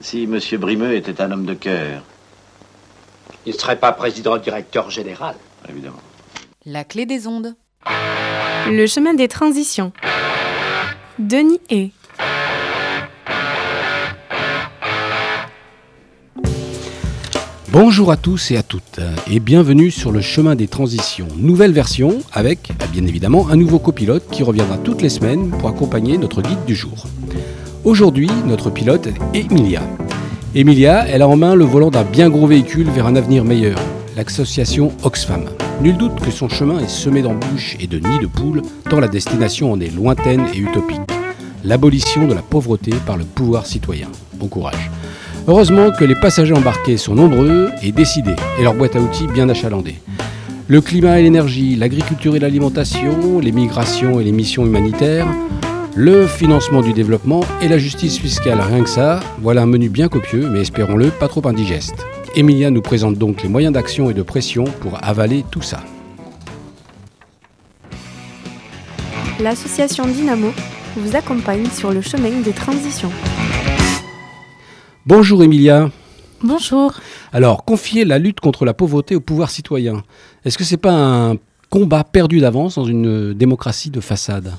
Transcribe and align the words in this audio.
Si 0.00 0.22
M. 0.24 0.38
Brimeux 0.58 0.94
était 0.94 1.20
un 1.20 1.30
homme 1.30 1.44
de 1.46 1.54
cœur, 1.54 2.02
Il 3.46 3.52
ne 3.52 3.58
serait 3.58 3.78
pas 3.78 3.92
président 3.92 4.36
directeur 4.38 4.90
général. 4.90 5.34
évidemment. 5.68 6.00
La 6.66 6.84
clé 6.84 7.06
des 7.06 7.26
ondes. 7.26 7.54
Le 8.66 8.86
chemin 8.86 9.14
des 9.14 9.28
transitions. 9.28 9.92
Denis 11.18 11.60
et 11.70 11.90
Bonjour 17.72 18.10
à 18.10 18.16
tous 18.16 18.50
et 18.50 18.56
à 18.56 18.62
toutes 18.62 19.00
et 19.30 19.38
bienvenue 19.38 19.90
sur 19.90 20.10
le 20.10 20.20
chemin 20.20 20.56
des 20.56 20.66
transitions. 20.66 21.28
Nouvelle 21.36 21.72
version 21.72 22.18
avec, 22.32 22.72
bien 22.92 23.06
évidemment, 23.06 23.48
un 23.48 23.56
nouveau 23.56 23.78
copilote 23.78 24.28
qui 24.30 24.42
reviendra 24.42 24.76
toutes 24.78 25.02
les 25.02 25.08
semaines 25.08 25.50
pour 25.50 25.68
accompagner 25.68 26.18
notre 26.18 26.42
guide 26.42 26.64
du 26.66 26.74
jour. 26.74 27.06
Aujourd'hui, 27.82 28.28
notre 28.46 28.68
pilote 28.68 29.08
est 29.32 29.50
Emilia. 29.50 29.80
Emilia, 30.54 31.06
elle 31.08 31.22
a 31.22 31.28
en 31.28 31.36
main 31.36 31.54
le 31.54 31.64
volant 31.64 31.90
d'un 31.90 32.04
bien 32.04 32.28
gros 32.28 32.46
véhicule 32.46 32.90
vers 32.90 33.06
un 33.06 33.16
avenir 33.16 33.42
meilleur, 33.42 33.78
l'association 34.18 34.92
Oxfam. 35.02 35.46
Nul 35.80 35.96
doute 35.96 36.20
que 36.20 36.30
son 36.30 36.50
chemin 36.50 36.78
est 36.80 36.90
semé 36.90 37.22
d'embûches 37.22 37.78
et 37.80 37.86
de 37.86 37.96
nids 37.96 38.18
de 38.20 38.26
poules, 38.26 38.60
tant 38.90 39.00
la 39.00 39.08
destination 39.08 39.72
en 39.72 39.80
est 39.80 39.94
lointaine 39.94 40.46
et 40.52 40.58
utopique. 40.58 41.00
L'abolition 41.64 42.26
de 42.26 42.34
la 42.34 42.42
pauvreté 42.42 42.92
par 43.06 43.16
le 43.16 43.24
pouvoir 43.24 43.64
citoyen. 43.64 44.08
Bon 44.34 44.48
courage. 44.48 44.90
Heureusement 45.48 45.90
que 45.90 46.04
les 46.04 46.14
passagers 46.14 46.54
embarqués 46.54 46.98
sont 46.98 47.14
nombreux 47.14 47.70
et 47.82 47.92
décidés, 47.92 48.36
et 48.58 48.62
leur 48.62 48.74
boîte 48.74 48.96
à 48.96 49.00
outils 49.00 49.26
bien 49.26 49.48
achalandée. 49.48 49.96
Le 50.68 50.82
climat 50.82 51.18
et 51.18 51.22
l'énergie, 51.22 51.76
l'agriculture 51.76 52.36
et 52.36 52.40
l'alimentation, 52.40 53.40
les 53.40 53.52
migrations 53.52 54.20
et 54.20 54.24
les 54.24 54.32
missions 54.32 54.66
humanitaires, 54.66 55.26
le 56.00 56.26
financement 56.26 56.80
du 56.80 56.94
développement 56.94 57.44
et 57.60 57.68
la 57.68 57.76
justice 57.76 58.18
fiscale, 58.18 58.58
rien 58.58 58.82
que 58.82 58.88
ça, 58.88 59.20
voilà 59.42 59.60
un 59.60 59.66
menu 59.66 59.90
bien 59.90 60.08
copieux, 60.08 60.48
mais 60.48 60.62
espérons-le, 60.62 61.10
pas 61.10 61.28
trop 61.28 61.46
indigeste. 61.46 62.06
Emilia 62.34 62.70
nous 62.70 62.80
présente 62.80 63.16
donc 63.16 63.42
les 63.42 63.50
moyens 63.50 63.74
d'action 63.74 64.08
et 64.08 64.14
de 64.14 64.22
pression 64.22 64.64
pour 64.64 64.96
avaler 65.04 65.44
tout 65.50 65.60
ça. 65.60 65.80
l'association 69.40 70.06
Dynamo 70.06 70.52
vous 70.96 71.16
accompagne 71.16 71.66
sur 71.66 71.92
le 71.92 72.00
chemin 72.00 72.40
des 72.40 72.52
transitions. 72.52 73.12
Bonjour 75.04 75.42
Emilia. 75.42 75.90
Bonjour. 76.42 76.94
Alors, 77.30 77.66
confier 77.66 78.06
la 78.06 78.18
lutte 78.18 78.40
contre 78.40 78.64
la 78.64 78.72
pauvreté 78.72 79.16
au 79.16 79.20
pouvoir 79.20 79.50
citoyen, 79.50 80.02
est-ce 80.46 80.56
que 80.56 80.64
c'est 80.64 80.78
pas 80.78 80.92
un 80.92 81.36
combat 81.68 82.04
perdu 82.04 82.40
d'avance 82.40 82.76
dans 82.76 82.84
une 82.84 83.34
démocratie 83.34 83.90
de 83.90 84.00
façade? 84.00 84.54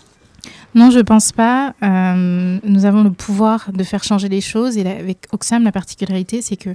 Non, 0.74 0.90
je 0.90 1.00
pense 1.00 1.34
pas. 1.34 1.74
Euh, 1.84 2.58
nous 2.64 2.86
avons 2.86 3.04
le 3.04 3.12
pouvoir 3.12 3.72
de 3.74 3.84
faire 3.84 4.04
changer 4.04 4.30
les 4.30 4.40
choses 4.40 4.78
et 4.78 4.88
avec 4.88 5.28
Oxfam, 5.34 5.64
la 5.64 5.72
particularité, 5.72 6.42
c'est 6.42 6.56
que 6.56 6.70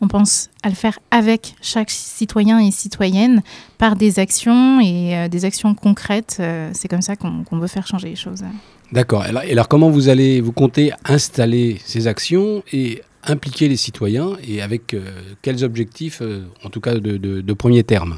on 0.00 0.08
pense 0.08 0.48
à 0.62 0.70
le 0.70 0.74
faire 0.74 0.98
avec 1.10 1.54
chaque 1.60 1.90
citoyen 1.90 2.58
et 2.60 2.70
citoyenne 2.70 3.42
par 3.76 3.96
des 3.96 4.18
actions 4.18 4.80
et 4.80 5.16
euh, 5.16 5.28
des 5.28 5.44
actions 5.44 5.74
concrètes. 5.74 6.38
Euh, 6.40 6.70
c'est 6.72 6.88
comme 6.88 7.02
ça 7.02 7.14
qu'on 7.16 7.44
veut 7.58 7.66
faire 7.66 7.86
changer 7.86 8.08
les 8.08 8.16
choses. 8.16 8.42
D'accord. 8.90 9.24
Et 9.26 9.52
alors, 9.52 9.68
comment 9.68 9.90
vous 9.90 10.08
allez, 10.08 10.40
vous 10.40 10.52
comptez 10.52 10.92
installer 11.04 11.78
ces 11.84 12.06
actions 12.06 12.62
et 12.72 13.02
impliquer 13.24 13.68
les 13.68 13.76
citoyens 13.76 14.30
et 14.46 14.62
avec 14.62 14.96
quels 15.40 15.64
objectifs, 15.64 16.22
en 16.64 16.68
tout 16.68 16.80
cas 16.80 16.94
de 16.96 17.52
premier 17.52 17.84
terme? 17.84 18.16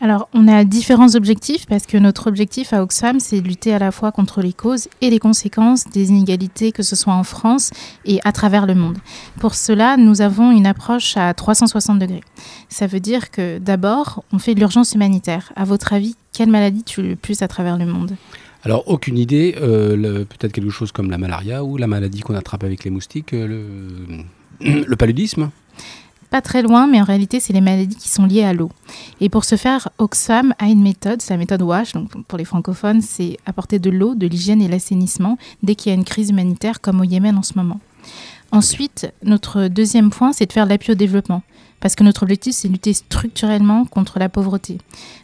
Alors, 0.00 0.28
on 0.32 0.46
a 0.46 0.62
différents 0.62 1.16
objectifs 1.16 1.66
parce 1.66 1.84
que 1.86 1.96
notre 1.96 2.28
objectif 2.28 2.72
à 2.72 2.82
Oxfam, 2.82 3.18
c'est 3.18 3.40
de 3.40 3.48
lutter 3.48 3.74
à 3.74 3.80
la 3.80 3.90
fois 3.90 4.12
contre 4.12 4.42
les 4.42 4.52
causes 4.52 4.86
et 5.00 5.10
les 5.10 5.18
conséquences 5.18 5.86
des 5.86 6.10
inégalités, 6.10 6.70
que 6.70 6.84
ce 6.84 6.94
soit 6.94 7.14
en 7.14 7.24
France 7.24 7.72
et 8.04 8.20
à 8.24 8.30
travers 8.30 8.64
le 8.66 8.76
monde. 8.76 8.98
Pour 9.40 9.56
cela, 9.56 9.96
nous 9.96 10.20
avons 10.20 10.52
une 10.52 10.66
approche 10.66 11.16
à 11.16 11.34
360 11.34 11.98
degrés. 11.98 12.22
Ça 12.68 12.86
veut 12.86 13.00
dire 13.00 13.32
que 13.32 13.58
d'abord, 13.58 14.22
on 14.32 14.38
fait 14.38 14.54
de 14.54 14.60
l'urgence 14.60 14.94
humanitaire. 14.94 15.52
À 15.56 15.64
votre 15.64 15.92
avis, 15.92 16.14
quelle 16.32 16.48
maladie 16.48 16.84
tue 16.84 17.02
le 17.02 17.16
plus 17.16 17.42
à 17.42 17.48
travers 17.48 17.76
le 17.76 17.86
monde? 17.86 18.14
Alors, 18.62 18.84
aucune 18.86 19.18
idée, 19.18 19.56
euh, 19.60 20.24
peut-être 20.24 20.52
quelque 20.52 20.70
chose 20.70 20.92
comme 20.92 21.10
la 21.10 21.18
malaria 21.18 21.64
ou 21.64 21.76
la 21.76 21.88
maladie 21.88 22.20
qu'on 22.20 22.34
attrape 22.34 22.62
avec 22.62 22.84
les 22.84 22.90
moustiques, 22.90 23.32
euh, 23.32 23.64
le 24.60 24.96
paludisme 24.96 25.50
Pas 26.30 26.42
très 26.42 26.62
loin, 26.62 26.86
mais 26.86 27.00
en 27.00 27.04
réalité, 27.04 27.40
c'est 27.40 27.54
les 27.54 27.60
maladies 27.60 27.96
qui 27.96 28.08
sont 28.08 28.26
liées 28.26 28.44
à 28.44 28.52
l'eau. 28.52 28.70
Et 29.20 29.28
pour 29.30 29.44
ce 29.44 29.56
faire, 29.56 29.88
Oxfam 29.98 30.54
a 30.58 30.66
une 30.66 30.82
méthode, 30.82 31.22
c'est 31.22 31.32
la 31.32 31.38
méthode 31.38 31.62
WASH, 31.62 31.92
donc 31.92 32.10
pour 32.26 32.36
les 32.36 32.44
francophones, 32.44 33.00
c'est 33.00 33.38
apporter 33.46 33.78
de 33.78 33.88
l'eau, 33.88 34.14
de 34.14 34.26
l'hygiène 34.26 34.60
et 34.60 34.68
l'assainissement 34.68 35.38
dès 35.62 35.74
qu'il 35.74 35.90
y 35.90 35.94
a 35.94 35.98
une 35.98 36.04
crise 36.04 36.30
humanitaire 36.30 36.80
comme 36.82 37.00
au 37.00 37.04
Yémen 37.04 37.38
en 37.38 37.42
ce 37.42 37.54
moment. 37.56 37.80
Ensuite, 38.52 39.10
notre 39.22 39.68
deuxième 39.68 40.10
point, 40.10 40.32
c'est 40.32 40.46
de 40.46 40.52
faire 40.52 40.66
l'appui 40.66 40.92
au 40.92 40.94
développement. 40.94 41.42
Parce 41.80 41.94
que 41.94 42.02
notre 42.02 42.24
objectif, 42.24 42.54
c'est 42.54 42.68
lutter 42.68 42.92
structurellement 42.92 43.84
contre 43.84 44.18
la 44.18 44.28
pauvreté. 44.28 44.78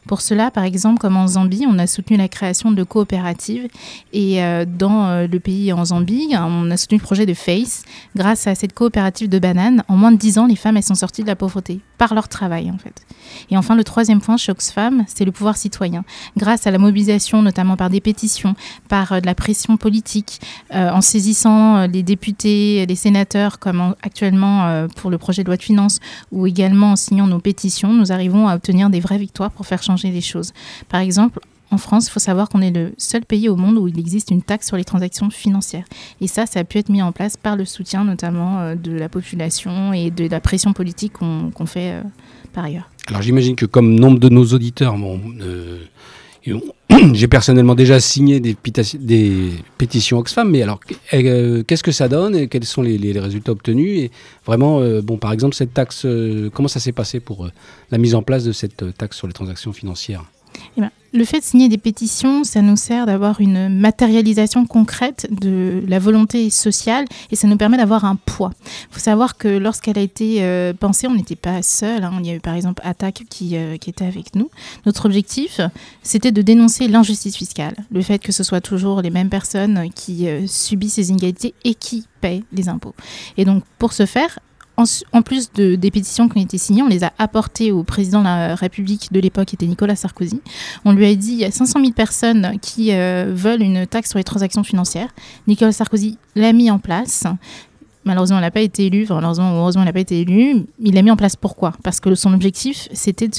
Pour 0.06 0.20
cela, 0.20 0.50
par 0.50 0.64
exemple, 0.64 0.98
comme 1.00 1.16
en 1.16 1.26
Zambie, 1.26 1.64
on 1.68 1.78
a 1.78 1.86
soutenu 1.86 2.16
la 2.16 2.28
création 2.28 2.70
de 2.70 2.82
coopératives. 2.84 3.68
Et 4.12 4.42
euh, 4.42 4.64
dans 4.66 5.06
euh, 5.06 5.26
le 5.26 5.40
pays 5.40 5.72
en 5.72 5.84
Zambie, 5.86 6.28
on 6.36 6.70
a 6.70 6.76
soutenu 6.76 6.98
le 6.98 7.02
projet 7.02 7.26
de 7.26 7.34
FACE. 7.34 7.82
Grâce 8.14 8.46
à 8.46 8.54
cette 8.54 8.72
coopérative 8.74 9.28
de 9.28 9.38
bananes, 9.38 9.82
en 9.88 9.96
moins 9.96 10.12
de 10.12 10.16
10 10.16 10.38
ans, 10.38 10.46
les 10.46 10.56
femmes, 10.56 10.76
elles 10.76 10.82
sont 10.84 10.94
sorties 10.94 11.22
de 11.22 11.26
la 11.26 11.36
pauvreté 11.36 11.80
par 11.98 12.12
leur 12.14 12.28
travail, 12.28 12.70
en 12.70 12.76
fait. 12.78 13.06
Et 13.50 13.56
enfin, 13.56 13.74
le 13.76 13.84
troisième 13.84 14.20
point 14.20 14.36
chez 14.36 14.52
Oxfam, 14.52 15.04
c'est 15.06 15.24
le 15.24 15.32
pouvoir 15.32 15.56
citoyen. 15.56 16.04
Grâce 16.36 16.66
à 16.66 16.70
la 16.70 16.78
mobilisation, 16.78 17.40
notamment 17.40 17.76
par 17.76 17.88
des 17.88 18.00
pétitions, 18.00 18.54
par 18.88 19.12
euh, 19.12 19.20
de 19.20 19.26
la 19.26 19.34
pression 19.34 19.76
politique, 19.76 20.40
en 20.70 21.00
saisissant 21.00 21.86
les 21.86 22.02
députés, 22.02 22.84
les 22.86 22.94
sénateurs, 22.96 23.58
comme 23.58 23.80
en- 23.80 23.94
actuellement 24.02 24.86
pour 24.96 25.10
le 25.10 25.18
projet 25.18 25.42
de 25.42 25.48
loi 25.48 25.56
de 25.56 25.62
finances, 25.62 25.98
ou 26.32 26.43
également 26.46 26.92
en 26.92 26.96
signant 26.96 27.26
nos 27.26 27.38
pétitions, 27.38 27.92
nous 27.92 28.12
arrivons 28.12 28.48
à 28.48 28.54
obtenir 28.54 28.90
des 28.90 29.00
vraies 29.00 29.18
victoires 29.18 29.50
pour 29.50 29.66
faire 29.66 29.82
changer 29.82 30.10
les 30.10 30.20
choses. 30.20 30.52
Par 30.88 31.00
exemple, 31.00 31.40
en 31.70 31.78
France, 31.78 32.06
il 32.06 32.10
faut 32.10 32.20
savoir 32.20 32.48
qu'on 32.48 32.62
est 32.62 32.70
le 32.70 32.92
seul 32.98 33.24
pays 33.24 33.48
au 33.48 33.56
monde 33.56 33.78
où 33.78 33.88
il 33.88 33.98
existe 33.98 34.30
une 34.30 34.42
taxe 34.42 34.68
sur 34.68 34.76
les 34.76 34.84
transactions 34.84 35.30
financières. 35.30 35.84
Et 36.20 36.28
ça, 36.28 36.46
ça 36.46 36.60
a 36.60 36.64
pu 36.64 36.78
être 36.78 36.88
mis 36.88 37.02
en 37.02 37.10
place 37.10 37.36
par 37.36 37.56
le 37.56 37.64
soutien 37.64 38.04
notamment 38.04 38.60
euh, 38.60 38.74
de 38.76 38.92
la 38.92 39.08
population 39.08 39.92
et 39.92 40.10
de 40.10 40.28
la 40.28 40.40
pression 40.40 40.72
politique 40.72 41.14
qu'on 41.14 41.66
fait 41.66 41.92
euh, 41.94 42.02
par 42.52 42.64
ailleurs. 42.64 42.88
Alors 43.08 43.22
j'imagine 43.22 43.56
que 43.56 43.66
comme 43.66 43.94
nombre 43.94 44.18
de 44.18 44.28
nos 44.28 44.44
auditeurs, 44.44 44.96
bon, 44.96 45.20
euh, 45.40 45.84
j'ai 47.12 47.28
personnellement 47.28 47.74
déjà 47.74 48.00
signé 48.00 48.40
des, 48.40 48.56
pétitions 49.78 50.18
Oxfam, 50.18 50.50
mais 50.50 50.62
alors 50.62 50.80
euh, 51.12 51.62
qu'est-ce 51.66 51.82
que 51.82 51.92
ça 51.92 52.08
donne 52.08 52.36
et 52.36 52.48
quels 52.48 52.64
sont 52.64 52.82
les, 52.82 53.18
résultats 53.18 53.52
obtenus 53.52 53.98
Et 53.98 54.10
vraiment, 54.46 54.80
euh, 54.80 55.00
bon, 55.02 55.16
par 55.16 55.32
exemple, 55.32 55.54
cette 55.54 55.74
taxe, 55.74 56.04
euh, 56.04 56.50
comment 56.52 56.68
ça 56.68 56.80
s'est 56.80 56.92
passé 56.92 57.20
pour 57.20 57.48
la 57.90 57.98
mise 57.98 58.14
en 58.14 58.22
place 58.22 58.44
de 58.44 58.52
cette 58.52 58.96
taxe 58.96 59.16
sur 59.16 59.26
les 59.26 59.32
transactions 59.32 59.72
financières? 59.72 60.24
Eh 60.76 60.80
ben, 60.80 60.90
le 61.12 61.24
fait 61.24 61.38
de 61.38 61.44
signer 61.44 61.68
des 61.68 61.78
pétitions, 61.78 62.42
ça 62.42 62.60
nous 62.60 62.74
sert 62.76 63.06
d'avoir 63.06 63.40
une 63.40 63.68
matérialisation 63.68 64.66
concrète 64.66 65.28
de 65.30 65.80
la 65.86 66.00
volonté 66.00 66.50
sociale 66.50 67.04
et 67.30 67.36
ça 67.36 67.46
nous 67.46 67.56
permet 67.56 67.76
d'avoir 67.76 68.04
un 68.04 68.16
poids. 68.16 68.50
Il 68.90 68.94
faut 68.94 69.00
savoir 69.00 69.36
que 69.36 69.46
lorsqu'elle 69.46 69.96
a 69.96 70.00
été 70.00 70.42
euh, 70.42 70.72
pensée, 70.72 71.06
on 71.06 71.14
n'était 71.14 71.36
pas 71.36 71.62
seul. 71.62 72.02
hein. 72.02 72.12
Il 72.18 72.26
y 72.26 72.30
a 72.30 72.34
eu 72.34 72.40
par 72.40 72.54
exemple 72.54 72.82
Attac 72.84 73.22
qui, 73.30 73.56
euh, 73.56 73.76
qui 73.76 73.90
était 73.90 74.06
avec 74.06 74.34
nous. 74.34 74.50
Notre 74.86 75.06
objectif, 75.06 75.60
c'était 76.02 76.32
de 76.32 76.42
dénoncer 76.42 76.88
l'injustice 76.88 77.36
fiscale, 77.36 77.76
le 77.92 78.02
fait 78.02 78.18
que 78.18 78.32
ce 78.32 78.42
soit 78.42 78.60
toujours 78.60 79.00
les 79.00 79.10
mêmes 79.10 79.30
personnes 79.30 79.90
qui 79.94 80.26
euh, 80.28 80.46
subissent 80.48 80.94
ces 80.94 81.10
inégalités 81.10 81.54
et 81.64 81.74
qui 81.74 82.06
paient 82.20 82.42
les 82.52 82.68
impôts. 82.68 82.94
Et 83.36 83.44
donc 83.44 83.62
pour 83.78 83.92
ce 83.92 84.04
faire, 84.04 84.40
en, 84.76 85.22
plus 85.22 85.52
de, 85.52 85.74
des 85.76 85.90
pétitions 85.90 86.28
qui 86.28 86.38
ont 86.38 86.42
été 86.42 86.58
signées, 86.58 86.82
on 86.82 86.88
les 86.88 87.04
a 87.04 87.12
apportées 87.18 87.70
au 87.72 87.82
président 87.84 88.20
de 88.20 88.24
la 88.24 88.54
République 88.54 89.12
de 89.12 89.20
l'époque, 89.20 89.46
qui 89.46 89.54
était 89.56 89.66
Nicolas 89.66 89.96
Sarkozy. 89.96 90.40
On 90.84 90.92
lui 90.92 91.06
a 91.06 91.14
dit 91.14 91.32
il 91.32 91.38
y 91.38 91.44
a 91.44 91.50
500 91.50 91.80
000 91.80 91.92
personnes 91.92 92.58
qui 92.60 92.92
euh, 92.92 93.32
veulent 93.34 93.62
une 93.62 93.86
taxe 93.86 94.10
sur 94.10 94.18
les 94.18 94.24
transactions 94.24 94.64
financières. 94.64 95.08
Nicolas 95.46 95.72
Sarkozy 95.72 96.18
l'a 96.34 96.52
mis 96.52 96.70
en 96.70 96.78
place. 96.78 97.24
Malheureusement, 98.06 98.36
il 98.38 98.42
n'a 98.42 98.50
pas 98.50 98.60
été 98.60 98.86
élu. 98.86 99.04
Enfin, 99.04 99.14
malheureusement, 99.14 99.50
heureusement, 99.54 99.82
il 99.82 99.86
n'a 99.86 99.92
pas 99.94 100.00
été 100.00 100.20
élu. 100.20 100.66
Il 100.80 100.94
l'a 100.94 101.00
mis 101.02 101.10
en 101.10 101.16
place 101.16 101.36
pourquoi? 101.36 101.72
Parce 101.82 102.00
que 102.00 102.14
son 102.14 102.34
objectif, 102.34 102.88
c'était 102.92 103.30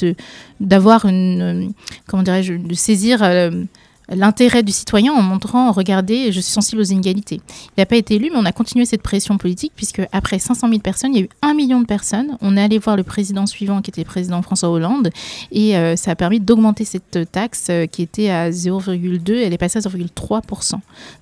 d'avoir 0.58 1.04
une. 1.04 1.40
euh, 1.42 1.68
Comment 2.08 2.22
dirais-je 2.24 2.54
De 2.54 2.74
saisir. 2.74 3.22
euh, 3.22 3.62
l'intérêt 4.08 4.62
du 4.62 4.72
citoyen 4.72 5.12
en 5.12 5.22
montrant, 5.22 5.72
regardez, 5.72 6.32
je 6.32 6.40
suis 6.40 6.52
sensible 6.52 6.80
aux 6.80 6.84
inégalités. 6.84 7.40
Il 7.76 7.80
n'a 7.80 7.86
pas 7.86 7.96
été 7.96 8.14
élu, 8.14 8.30
mais 8.32 8.38
on 8.38 8.44
a 8.44 8.52
continué 8.52 8.84
cette 8.84 9.02
pression 9.02 9.36
politique, 9.38 9.72
puisque 9.74 10.02
après 10.12 10.38
500 10.38 10.68
000 10.68 10.80
personnes, 10.80 11.14
il 11.14 11.18
y 11.18 11.22
a 11.22 11.24
eu 11.24 11.28
un 11.42 11.54
million 11.54 11.80
de 11.80 11.86
personnes. 11.86 12.36
On 12.40 12.56
est 12.56 12.62
allé 12.62 12.78
voir 12.78 12.96
le 12.96 13.02
président 13.02 13.46
suivant, 13.46 13.82
qui 13.82 13.90
était 13.90 14.02
le 14.02 14.06
président 14.06 14.40
François 14.42 14.70
Hollande, 14.70 15.10
et 15.50 15.76
euh, 15.76 15.96
ça 15.96 16.12
a 16.12 16.14
permis 16.14 16.40
d'augmenter 16.40 16.84
cette 16.84 17.30
taxe 17.32 17.66
euh, 17.70 17.86
qui 17.86 18.02
était 18.02 18.30
à 18.30 18.50
0,2, 18.50 19.42
elle 19.42 19.52
est 19.52 19.58
passée 19.58 19.78
à 19.78 19.82
0,3%. 19.82 20.74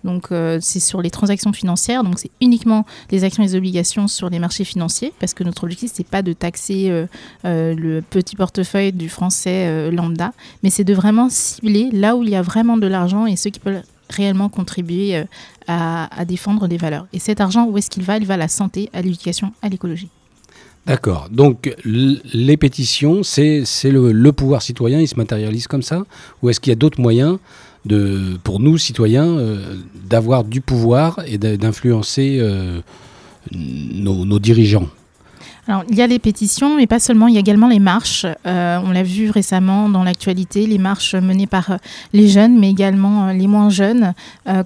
Donc 0.05 0.29
euh, 0.31 0.59
c'est 0.61 0.81
sur 0.81 1.01
les 1.01 1.11
transactions 1.11 1.53
financières, 1.53 2.05
donc 2.05 2.19
c'est 2.19 2.31
uniquement 2.41 2.85
les 3.11 3.25
actions 3.25 3.43
et 3.43 3.47
les 3.47 3.57
obligations 3.57 4.09
sur 4.09 4.29
les 4.29 4.39
marchés 4.39 4.65
financiers, 4.65 5.13
parce 5.21 5.35
que 5.35 5.45
notre 5.45 5.65
objectif, 5.65 5.91
c'est 5.95 6.07
pas 6.07 6.23
de 6.23 6.33
taxer 6.33 7.07
le 7.45 8.01
petit 8.01 8.37
portefeuille 8.37 8.93
du 8.93 9.09
français 9.09 9.91
lambda, 9.91 10.33
mais 10.63 10.71
c'est 10.71 10.85
de 10.85 10.95
vraiment 10.95 11.29
cibler 11.31 11.91
là 11.93 12.17
où 12.17 12.23
il 12.23 12.31
y 12.31 12.37
a 12.37 12.43
vraiment 12.43 12.74
de 12.77 12.87
l'argent 12.87 13.27
et 13.27 13.37
ceux 13.37 13.51
qui 13.51 13.61
peuvent 13.61 13.83
réellement 14.11 14.49
contribuer 14.49 15.17
euh, 15.17 15.25
à, 15.67 16.25
défendre 16.25 16.69
des 16.69 16.77
valeurs. 16.77 17.07
Et 17.13 17.19
cet 17.19 17.41
argent, 17.41 17.67
où 17.67 17.79
est-ce 17.79 17.91
qu'il 17.91 18.03
va? 18.03 18.17
Il 18.17 18.27
va 18.27 18.35
à 18.35 18.39
la 18.39 18.49
santé, 18.49 18.91
à 18.93 19.03
l'éducation, 19.03 19.53
à 19.63 19.69
l'écologie. 19.69 20.09
D'accord. 20.87 21.29
Donc 21.31 21.75
les 21.85 22.57
pétitions, 22.59 23.23
c'est 23.23 23.65
le, 23.85 24.13
le 24.13 24.33
pouvoir 24.33 24.61
citoyen, 24.61 25.01
il 25.01 25.09
se 25.09 25.17
matérialise 25.17 25.67
comme 25.67 25.83
ça? 25.83 26.05
Ou 26.43 26.51
est-ce 26.51 26.61
qu'il 26.61 26.71
y 26.71 26.75
a 26.75 26.77
d'autres 26.77 27.01
moyens 27.01 27.39
de, 27.87 28.39
pour 28.45 28.61
nous, 28.61 28.77
citoyens, 28.77 29.27
euh, 29.27 29.77
d'avoir 30.09 30.45
du 30.45 30.61
pouvoir 30.61 31.21
et 31.27 31.39
d'influencer 31.39 32.39
euh, 32.41 32.81
nos 33.51 34.39
dirigeants? 34.39 34.89
Alors, 35.67 35.83
il 35.89 35.97
y 35.97 36.03
a 36.03 36.07
les 36.07 36.19
pétitions, 36.19 36.77
mais 36.77 36.87
pas 36.87 37.01
seulement, 37.01 37.27
il 37.27 37.35
y 37.35 37.37
a 37.39 37.41
également 37.41 37.69
les 37.69 37.79
marches. 37.79 38.27
Euh, 38.47 38.79
on 38.85 38.91
l'a 38.91 39.03
vu 39.03 39.31
récemment 39.31 39.89
dans 39.89 40.05
l'actualité, 40.05 40.67
les 40.67 40.77
marches 40.77 41.15
menées 41.15 41.47
par 41.47 41.71
euh, 41.71 41.77
les 42.13 42.29
jeunes, 42.29 42.59
mais 42.59 42.71
également 42.71 43.29
euh, 43.29 43.33
les 43.33 43.47
moins 43.47 43.71
jeunes, 43.71 44.13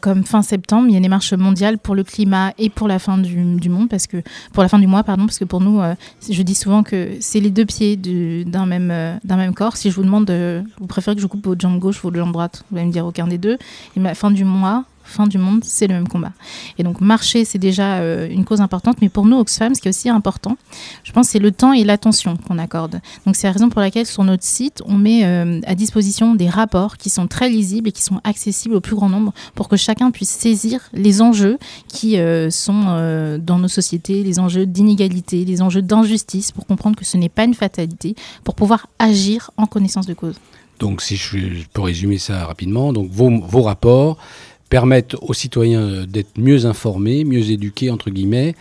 comme 0.00 0.24
fin 0.24 0.42
septembre, 0.42 0.86
il 0.88 0.94
y 0.94 0.96
a 0.96 1.00
des 1.00 1.08
marches 1.08 1.32
mondiales 1.34 1.78
pour 1.78 1.94
le 1.94 2.02
climat 2.02 2.52
et 2.58 2.68
pour 2.68 2.88
la 2.88 2.98
fin 2.98 3.16
du, 3.18 3.68
monde, 3.68 3.88
parce 3.88 4.06
que 4.06 4.22
pour 4.52 4.62
la 4.62 4.68
fin 4.68 4.78
du 4.78 4.86
mois, 4.86 5.04
pardon, 5.04 5.26
parce 5.26 5.38
que 5.38 5.44
pour 5.44 5.60
nous, 5.60 5.80
je 6.28 6.42
dis 6.42 6.54
souvent 6.54 6.82
que 6.82 7.10
c'est 7.20 7.40
les 7.40 7.50
deux 7.50 7.64
pieds 7.64 7.96
du- 7.96 8.44
d'un 8.44 8.66
même, 8.66 8.92
d'un 9.24 9.36
même 9.36 9.54
corps. 9.54 9.76
Si 9.76 9.90
je 9.90 9.94
vous 9.96 10.02
demande, 10.02 10.24
de, 10.24 10.62
vous 10.80 10.86
préférez 10.86 11.14
que 11.14 11.22
je 11.22 11.26
coupe 11.26 11.46
votre 11.46 11.60
jambe 11.60 11.78
gauche 11.78 11.98
ou 11.98 12.08
votre 12.08 12.16
jambe 12.16 12.32
droite, 12.32 12.64
vous 12.70 12.76
allez 12.78 12.86
me 12.86 12.92
dire 12.92 13.06
aucun 13.06 13.26
des 13.26 13.38
deux. 13.38 13.58
Et 13.96 14.00
la 14.00 14.14
fin 14.14 14.30
du 14.30 14.44
mois, 14.44 14.84
fin 15.08 15.26
du 15.26 15.38
monde, 15.38 15.64
c'est 15.64 15.86
le 15.86 15.94
même 15.94 16.08
combat. 16.08 16.32
Et 16.78 16.82
donc 16.82 17.00
marcher, 17.00 17.44
c'est 17.44 17.58
déjà 17.58 17.96
euh, 17.96 18.28
une 18.28 18.44
cause 18.44 18.60
importante, 18.60 18.98
mais 19.00 19.08
pour 19.08 19.26
nous, 19.26 19.36
Oxfam, 19.36 19.74
ce 19.74 19.80
qui 19.80 19.88
est 19.88 19.90
aussi 19.90 20.08
important, 20.08 20.56
je 21.04 21.12
pense 21.12 21.28
c'est 21.28 21.38
le 21.38 21.50
temps 21.50 21.72
et 21.72 21.84
l'attention 21.84 22.36
qu'on 22.36 22.58
accorde. 22.58 23.00
Donc 23.26 23.36
c'est 23.36 23.46
la 23.46 23.52
raison 23.52 23.68
pour 23.68 23.80
laquelle 23.80 24.06
sur 24.06 24.24
notre 24.24 24.44
site, 24.44 24.82
on 24.86 24.94
met 24.94 25.24
euh, 25.24 25.60
à 25.66 25.74
disposition 25.74 26.34
des 26.34 26.48
rapports 26.48 26.96
qui 26.96 27.10
sont 27.10 27.26
très 27.26 27.48
lisibles 27.48 27.88
et 27.88 27.92
qui 27.92 28.02
sont 28.02 28.20
accessibles 28.24 28.74
au 28.74 28.80
plus 28.80 28.94
grand 28.94 29.08
nombre 29.08 29.32
pour 29.54 29.68
que 29.68 29.76
chacun 29.76 30.10
puisse 30.10 30.30
saisir 30.30 30.88
les 30.92 31.22
enjeux 31.22 31.58
qui 31.88 32.18
euh, 32.18 32.50
sont 32.50 33.38
dans 33.38 33.58
nos 33.58 33.68
sociétés, 33.68 34.22
les 34.22 34.38
enjeux 34.38 34.66
d'inégalité, 34.66 35.44
les 35.44 35.62
enjeux 35.62 35.82
d'injustice, 35.82 36.52
pour 36.52 36.66
comprendre 36.66 36.96
que 36.96 37.04
ce 37.04 37.16
n'est 37.16 37.28
pas 37.28 37.44
une 37.44 37.54
fatalité, 37.54 38.14
pour 38.44 38.54
pouvoir 38.54 38.86
agir 38.98 39.50
en 39.56 39.66
connaissance 39.66 40.06
de 40.06 40.14
cause. 40.14 40.36
Donc, 40.78 41.02
si 41.02 41.16
je, 41.16 41.64
peux 41.72 41.82
résumer 41.82 42.18
ça 42.18 42.46
rapidement, 42.46 42.92
donc 42.92 43.10
vos 43.10 43.62
rapports 43.62 44.18
permettent 44.68 45.16
aux 45.20 45.34
citoyens 45.34 45.80
euh, 45.80 46.06
d'être 46.06 46.38
mieux 46.38 46.66
informés, 46.66 47.24
mieux 47.24 47.50
éduqués 47.50 47.90
entre 47.90 48.10
guillemets, 48.10 48.54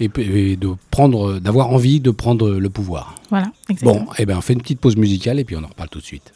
et, 0.00 0.10
et 0.18 0.56
de 0.56 0.70
prendre, 0.90 1.38
d'avoir 1.38 1.70
envie 1.70 2.00
de 2.00 2.10
prendre 2.10 2.50
le 2.50 2.70
pouvoir. 2.70 3.14
Voilà, 3.30 3.52
exactement. 3.68 4.04
Bon, 4.04 4.12
eh 4.18 4.26
ben, 4.26 4.36
on 4.38 4.40
fait 4.40 4.54
une 4.54 4.62
petite 4.62 4.80
pause 4.80 4.96
musicale 4.96 5.38
et 5.38 5.44
puis 5.44 5.56
on 5.56 5.62
en 5.62 5.68
reparle 5.68 5.88
tout 5.88 6.00
de 6.00 6.04
suite. 6.04 6.32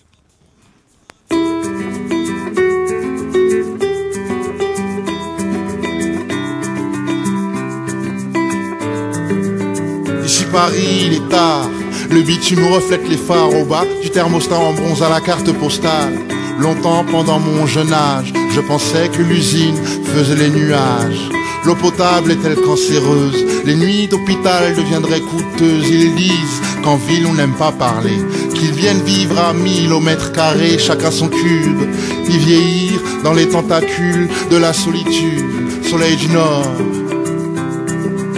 Ici 10.25 10.45
Paris, 10.53 11.07
il 11.07 11.15
est 11.15 11.29
tard. 11.29 11.69
Le 12.11 12.23
bitume 12.23 12.65
reflète 12.73 13.07
les 13.09 13.17
phares 13.17 13.55
au 13.55 13.65
bas 13.65 13.85
du 14.03 14.11
thermostat 14.11 14.59
en 14.59 14.73
bronze 14.73 15.03
à 15.03 15.11
la 15.11 15.21
carte 15.21 15.53
postale. 15.53 16.15
Longtemps 16.59 17.05
pendant 17.05 17.39
mon 17.39 17.67
jeune 17.67 17.93
âge, 17.93 18.33
je 18.51 18.61
pensais 18.61 19.09
que 19.09 19.23
l'usine 19.23 19.77
faisait 20.05 20.37
les 20.37 20.51
nuages. 20.51 21.31
L'eau 21.65 21.75
potable 21.75 22.33
est-elle 22.33 22.57
cancéreuse? 22.57 23.45
Les 23.65 23.75
nuits 23.75 24.09
d'hôpital 24.09 24.75
deviendraient 24.75 25.21
coûteuses. 25.21 25.89
Ils 25.91 26.15
disent 26.15 26.61
qu'en 26.83 26.97
ville 26.97 27.27
on 27.27 27.35
n'aime 27.35 27.55
pas 27.55 27.73
parler, 27.73 28.19
qu'ils 28.55 28.73
viennent 28.73 29.03
vivre 29.03 29.39
à 29.39 29.53
mille 29.53 29.93
au 29.93 30.01
mètre 30.01 30.33
carré, 30.33 30.79
chacun 30.79 31.11
son 31.11 31.29
cube, 31.29 31.83
y 32.29 32.39
vieillir 32.39 33.01
dans 33.25 33.35
les 33.35 33.49
tentacules 33.49 34.29
de 34.51 34.57
la 34.57 34.73
solitude. 34.73 35.45
Soleil 35.83 36.17
du 36.17 36.29
Nord, 36.29 36.73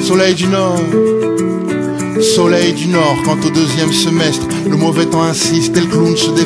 soleil 0.02 0.34
du 0.34 0.46
Nord. 0.46 0.80
Soleil 2.34 2.74
du 2.74 2.88
Nord, 2.88 3.16
quant 3.24 3.38
au 3.46 3.50
deuxième 3.50 3.92
semestre, 3.92 4.46
le 4.68 4.76
mauvais 4.76 5.06
temps 5.06 5.22
insiste 5.22 5.74
et 5.76 5.80
le 5.80 5.86
clown 5.86 6.14
se 6.16 6.30
des 6.32 6.44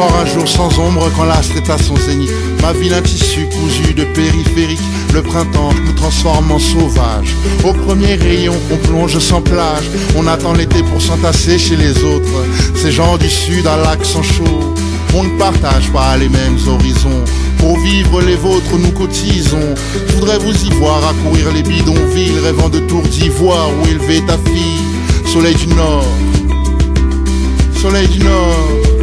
Un 0.00 0.26
jour 0.26 0.46
sans 0.46 0.78
ombre 0.78 1.10
quand 1.16 1.24
l'astre 1.24 1.56
est 1.56 1.68
à 1.70 1.76
son 1.76 1.96
zénith. 1.96 2.30
Ma 2.62 2.72
ville 2.72 2.94
un 2.94 3.02
tissu 3.02 3.48
cousu 3.48 3.94
de 3.94 4.04
périphérique. 4.04 4.78
Le 5.12 5.22
printemps 5.22 5.72
nous 5.84 5.92
transforme 5.92 6.52
en 6.52 6.58
sauvages. 6.60 7.34
Au 7.64 7.72
premier 7.72 8.14
rayon, 8.14 8.54
on 8.70 8.76
plonge 8.76 9.18
sans 9.18 9.42
plage. 9.42 9.90
On 10.16 10.28
attend 10.28 10.52
l'été 10.52 10.84
pour 10.84 11.02
s'entasser 11.02 11.58
chez 11.58 11.74
les 11.74 12.04
autres. 12.04 12.44
Ces 12.76 12.92
gens 12.92 13.16
du 13.16 13.28
sud 13.28 13.66
à 13.66 13.76
l'accent 13.76 14.22
chaud. 14.22 14.74
On 15.16 15.24
ne 15.24 15.36
partage 15.36 15.90
pas 15.92 16.16
les 16.16 16.28
mêmes 16.28 16.58
horizons. 16.68 17.24
Pour 17.58 17.76
vivre 17.80 18.20
les 18.20 18.36
vôtres, 18.36 18.78
nous 18.78 18.92
cotisons. 18.92 19.74
Je 20.06 20.14
voudrais 20.14 20.38
vous 20.38 20.64
y 20.64 20.70
voir 20.74 21.00
accourir 21.08 21.52
les 21.52 21.62
bidonvilles, 21.62 22.38
rêvant 22.44 22.68
de 22.68 22.78
tours 22.80 23.02
d'ivoire 23.02 23.70
où 23.70 23.88
élever 23.88 24.24
ta 24.26 24.38
fille. 24.38 25.32
Soleil 25.32 25.56
du 25.56 25.66
Nord, 25.74 26.06
soleil 27.74 28.06
du 28.06 28.20
Nord. 28.20 28.97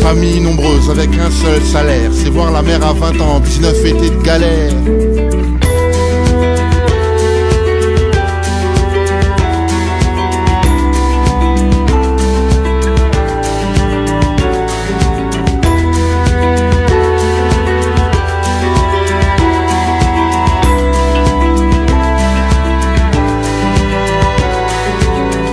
Famille 0.00 0.40
nombreuse 0.40 0.90
avec 0.90 1.10
un 1.18 1.30
seul 1.30 1.62
salaire, 1.62 2.10
c'est 2.12 2.30
voir 2.30 2.50
la 2.50 2.62
mer 2.62 2.84
à 2.84 2.92
20 2.92 3.20
ans, 3.20 3.40
19 3.40 3.84
étés 3.84 4.10
de 4.10 4.22
galère. 4.22 4.72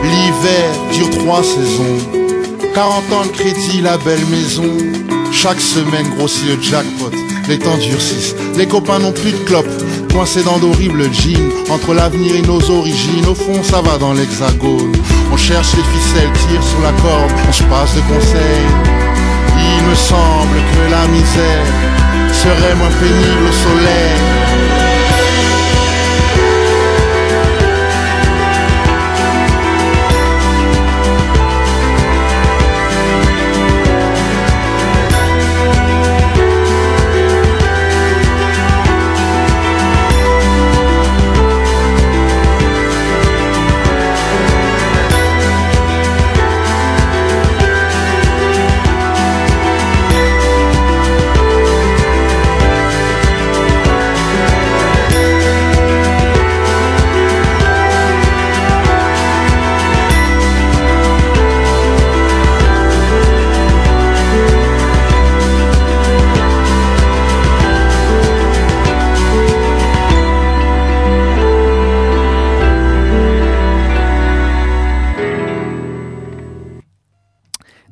L'hiver 0.03 0.71
dure 0.93 1.09
trois 1.19 1.43
saisons. 1.43 2.26
40 2.77 3.11
ans 3.11 3.25
de 3.25 3.31
crédit, 3.31 3.81
la 3.81 3.97
belle 3.97 4.23
maison. 4.27 4.71
Chaque 5.31 5.59
semaine 5.59 6.07
grossit 6.15 6.45
le 6.45 6.61
jackpot. 6.61 7.09
Les 7.49 7.57
temps 7.57 7.75
durcissent. 7.75 8.35
Les 8.55 8.67
copains 8.67 8.99
n'ont 8.99 9.13
plus 9.13 9.31
de 9.31 9.43
clopes. 9.45 9.65
Coincés 10.13 10.43
dans 10.43 10.59
d'horribles 10.59 11.11
jeans. 11.11 11.49
Entre 11.71 11.95
l'avenir 11.95 12.35
et 12.35 12.43
nos 12.43 12.61
origines. 12.69 13.25
Au 13.25 13.33
fond, 13.33 13.63
ça 13.63 13.81
va 13.81 13.97
dans 13.97 14.13
l'hexagone. 14.13 14.91
On 15.33 15.37
cherche 15.37 15.73
les 15.73 15.81
ficelles, 15.81 16.31
tire 16.33 16.61
sur 16.61 16.79
la 16.81 16.91
corde. 17.01 17.31
On 17.49 17.51
se 17.51 17.63
passe 17.63 17.95
de 17.95 18.01
conseils. 18.01 18.69
Il 19.57 19.89
me 19.89 19.95
semble 19.95 20.57
que 20.71 20.91
la 20.91 21.07
misère 21.07 21.65
serait 22.31 22.75
moins 22.75 22.93
pénible 22.99 23.47
au 23.49 23.53
soleil. 23.53 24.46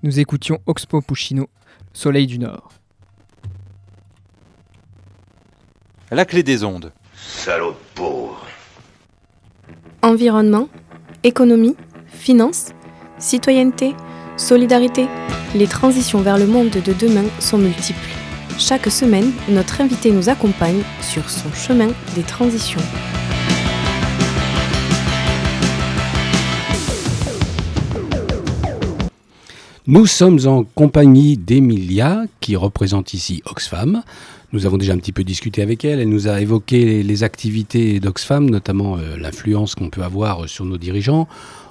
Nous 0.06 0.20
écoutions 0.20 0.60
Oxpo 0.68 1.02
Puccino, 1.02 1.50
Soleil 1.92 2.28
du 2.28 2.38
Nord. 2.38 2.70
La 6.12 6.26
clé 6.26 6.44
des 6.44 6.64
ondes. 6.64 6.94
Salaud 7.16 7.76
pauvre. 7.96 8.46
Environnement, 10.04 10.70
économie, 11.24 11.76
finances, 12.06 12.68
citoyenneté, 13.18 13.96
solidarité, 14.38 15.08
les 15.56 15.66
transitions 15.66 16.22
vers 16.22 16.38
le 16.38 16.46
monde 16.46 16.70
de 16.70 16.94
demain 16.94 17.26
sont 17.40 17.58
multiples. 17.58 18.00
Chaque 18.60 18.92
semaine, 18.92 19.32
notre 19.50 19.82
invité 19.82 20.12
nous 20.12 20.30
accompagne 20.30 20.84
sur 21.02 21.28
son 21.32 21.52
chemin 21.52 21.90
des 22.14 22.22
transitions. 22.22 22.82
Nous 29.88 30.08
sommes 30.08 30.40
en 30.48 30.64
compagnie 30.64 31.38
d'Emilia, 31.38 32.24
qui 32.40 32.56
représente 32.56 33.14
ici 33.14 33.44
Oxfam. 33.46 34.02
Nous 34.52 34.66
avons 34.66 34.78
déjà 34.78 34.94
un 34.94 34.98
petit 34.98 35.12
peu 35.12 35.24
discuté 35.24 35.62
avec 35.62 35.86
elle. 35.86 36.00
Elle 36.00 36.10
nous 36.10 36.28
a 36.28 36.42
évoqué 36.42 37.04
les 37.04 37.24
activités 37.24 38.00
d'Oxfam, 38.00 38.50
notamment 38.50 38.98
euh, 38.98 39.16
l'influence 39.16 39.76
qu'on 39.76 39.92
peut 39.92 40.02
avoir 40.02 40.50
sur 40.50 40.66
nos 40.66 40.80
dirigeants. 40.80 41.28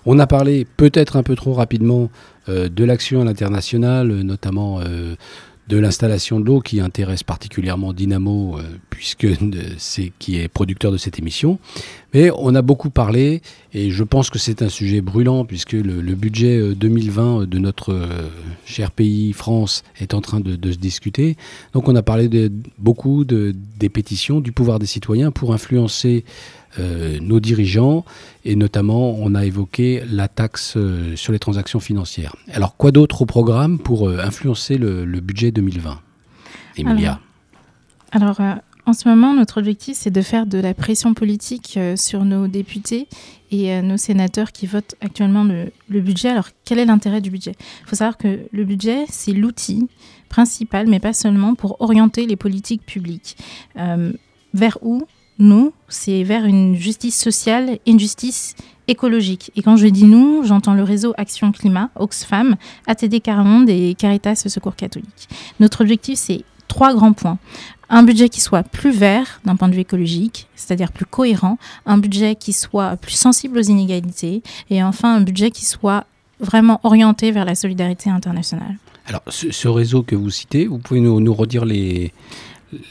On 0.07 0.21
a 0.21 0.29
parlé 0.29 0.65
peut-être 0.77 1.17
un 1.17 1.25
peu 1.25 1.35
trop 1.35 1.55
rapidement 1.55 2.09
euh, 2.49 2.69
de 2.69 2.85
l'action 2.85 3.21
à 3.21 3.25
l'international, 3.25 4.07
notamment 4.07 4.79
euh, 4.81 5.17
de 5.69 5.79
l'installation 5.79 6.41
de 6.41 6.47
l'eau 6.47 6.61
qui 6.61 6.81
intéresse 6.81 7.23
particulièrement 7.23 7.93
Dynamo, 7.93 8.59
euh, 8.59 8.63
puisque 9.05 9.29
c'est 9.77 10.13
qui 10.19 10.41
est 10.41 10.49
producteur 10.49 10.91
de 10.91 10.97
cette 10.97 11.19
émission. 11.19 11.59
Mais 12.15 12.31
on 12.39 12.55
a 12.55 12.63
beaucoup 12.63 12.89
parlé, 12.89 13.43
et 13.75 13.91
je 13.91 14.03
pense 14.03 14.31
que 14.31 14.39
c'est 14.39 14.63
un 14.63 14.71
sujet 14.71 15.03
brûlant, 15.03 15.45
puisque 15.45 15.73
le, 15.73 16.15
budget 16.15 16.75
2020 16.75 17.43
euh, 17.43 17.47
de 17.47 17.59
notre 17.59 17.93
euh, 17.93 18.31
cher 18.65 18.93
pays, 18.93 19.35
France, 19.35 19.83
est 20.01 20.15
en 20.15 20.23
train 20.23 20.41
de, 20.41 20.73
se 20.73 20.79
discuter. 20.79 21.37
Donc 21.75 21.89
on 21.89 21.97
a 21.97 22.03
parlé 22.03 22.31
beaucoup 22.79 23.25
de, 23.25 23.55
des 23.79 23.91
pétitions, 23.91 24.41
du 24.41 24.53
pouvoir 24.53 24.79
des 24.79 24.87
citoyens 24.87 25.31
pour 25.31 25.53
influencer 25.53 26.25
euh, 26.81 27.19
nos 27.21 27.39
dirigeants 27.39 28.05
et 28.45 28.57
notamment 28.57 29.13
on 29.13 29.37
a 29.37 29.45
évoqué 29.45 30.03
la 30.11 30.27
taxe 30.27 30.75
euh, 30.77 31.15
sur 31.15 31.33
les 31.33 31.39
transactions 31.39 31.79
financières. 31.79 32.35
Alors 32.53 32.77
quoi 32.77 32.91
d'autre 32.91 33.23
au 33.23 33.27
programme 33.27 33.79
pour 33.79 34.09
euh, 34.09 34.19
influencer 34.19 34.77
le, 34.77 35.05
budget 35.21 35.53
2020 35.53 36.01
Emilia? 36.79 37.21
Alors, 38.11 38.41
en 38.87 38.93
ce 38.93 39.09
moment, 39.09 39.35
notre 39.35 39.59
objectif, 39.59 39.97
c'est 39.97 40.11
de 40.11 40.21
faire 40.21 40.47
de 40.47 40.59
la 40.59 40.75
pression 40.75 41.15
politique 41.15 41.79
sur 41.97 42.25
nos 42.25 42.49
députés 42.49 43.09
et 43.51 43.81
nos 43.83 43.97
sénateurs 43.97 44.53
qui 44.53 44.67
votent 44.67 44.95
actuellement 45.01 45.45
le, 45.45 46.01
budget. 46.01 46.29
Alors, 46.29 46.49
quel 46.65 46.79
est 46.79 46.85
l'intérêt 46.85 47.21
du 47.21 47.31
budget? 47.31 47.55
Il 47.83 47.89
faut 47.89 47.97
savoir 47.97 48.19
que 48.19 48.41
le 48.51 48.65
budget, 48.65 49.05
c'est 49.09 49.33
l'outil 49.33 49.89
principal, 50.29 50.87
mais 50.87 51.01
pas 51.01 51.13
seulement, 51.13 51.55
pour 51.55 51.81
orienter 51.81 52.27
les 52.27 52.37
politiques 52.37 52.85
publiques. 52.85 53.37
vers 53.75 54.79
où? 54.83 55.07
Nous, 55.39 55.73
c'est 55.89 56.23
vers 56.23 56.45
une 56.45 56.77
justice 56.77 57.19
sociale 57.19 57.79
une 57.87 57.99
justice 57.99 58.55
écologique. 58.87 59.51
Et 59.57 59.63
quand 59.63 59.77
je 59.77 59.87
dis 59.87 60.05
nous, 60.05 60.45
j'entends 60.45 60.75
le 60.75 60.83
réseau 60.83 61.13
Action 61.17 61.51
Climat, 61.51 61.91
Oxfam, 61.97 62.57
ATD 62.87 63.21
Carmonde 63.21 63.69
et 63.69 63.95
Caritas 63.95 64.37
Secours 64.47 64.77
catholique. 64.77 65.29
Notre 65.59 65.81
objectif, 65.81 66.19
c'est 66.19 66.45
trois 66.69 66.95
grands 66.95 67.13
points. 67.13 67.39
Un 67.91 68.03
budget 68.03 68.29
qui 68.29 68.41
soit 68.41 68.63
plus 68.63 68.91
vert 68.91 69.41
d'un 69.45 69.57
point 69.57 69.69
de 69.69 69.75
vue 69.75 69.81
écologique, 69.81 70.49
c'est-à-dire 70.57 70.91
plus 70.91 71.05
cohérent, 71.05 71.59
un 71.87 71.99
budget 71.99 72.35
qui 72.35 72.53
soit 72.53 72.97
plus 72.97 73.13
sensible 73.13 73.59
aux 73.59 73.63
inégalités, 73.63 74.43
et 74.71 74.83
enfin 74.83 75.15
un 75.15 75.21
budget 75.21 75.51
qui 75.51 75.65
soit 75.65 76.05
vraiment 76.41 76.81
orienté 76.83 77.31
vers 77.31 77.45
la 77.45 77.55
solidarité 77.55 78.11
internationale. 78.11 78.77
Alors, 79.07 79.23
ce, 79.29 79.69
réseau 79.69 80.03
que 80.03 80.17
vous 80.17 80.31
citez, 80.31 80.67
vous 80.67 80.79
pouvez 80.79 81.01
nous, 81.01 81.21
nous 81.21 81.35
redire 81.35 81.67
les, 81.67 82.13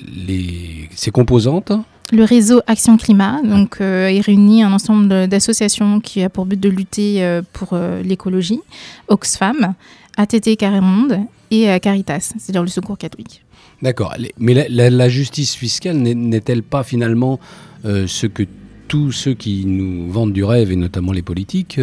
les, 0.06 0.90
ses 0.96 1.10
composantes? 1.12 1.72
Le 2.12 2.24
réseau 2.24 2.62
Action 2.68 2.98
Climat 2.98 3.42
donc, 3.44 3.78
euh, 3.82 4.12
il 4.12 4.22
réunit 4.22 4.62
un 4.62 4.72
ensemble 4.72 5.28
d'associations 5.28 6.00
qui 6.00 6.22
a 6.22 6.30
pour 6.30 6.46
but 6.46 6.60
de 6.60 6.70
lutter 6.70 7.24
euh, 7.24 7.42
pour 7.54 7.70
euh, 7.72 8.04
l'écologie, 8.04 8.60
Oxfam, 9.08 9.74
ATT 10.18 10.58
Carrémonde 10.58 11.22
et 11.50 11.80
Caritas, 11.80 12.34
c'est-à-dire 12.38 12.62
le 12.62 12.68
Secours 12.68 12.98
catholique. 12.98 13.44
D'accord, 13.84 14.16
mais 14.40 14.68
la, 14.70 15.10
justice 15.10 15.56
fiscale 15.56 15.98
n'est-elle 15.98 16.64
pas 16.64 16.84
finalement 16.84 17.40
ce 17.84 18.28
que 18.28 18.44
tous 18.88 19.12
ceux 19.12 19.34
qui 19.34 19.66
nous 19.66 20.10
vendent 20.10 20.32
du 20.32 20.46
rêve, 20.46 20.72
et 20.72 20.78
notamment 20.78 21.12
les 21.12 21.22
politiques, 21.22 21.80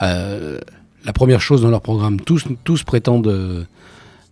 la 0.00 1.12
première 1.14 1.40
chose 1.40 1.62
dans 1.62 1.70
leur 1.70 1.80
programme, 1.80 2.20
tous, 2.20 2.44
tous 2.62 2.82
prétendent 2.82 3.66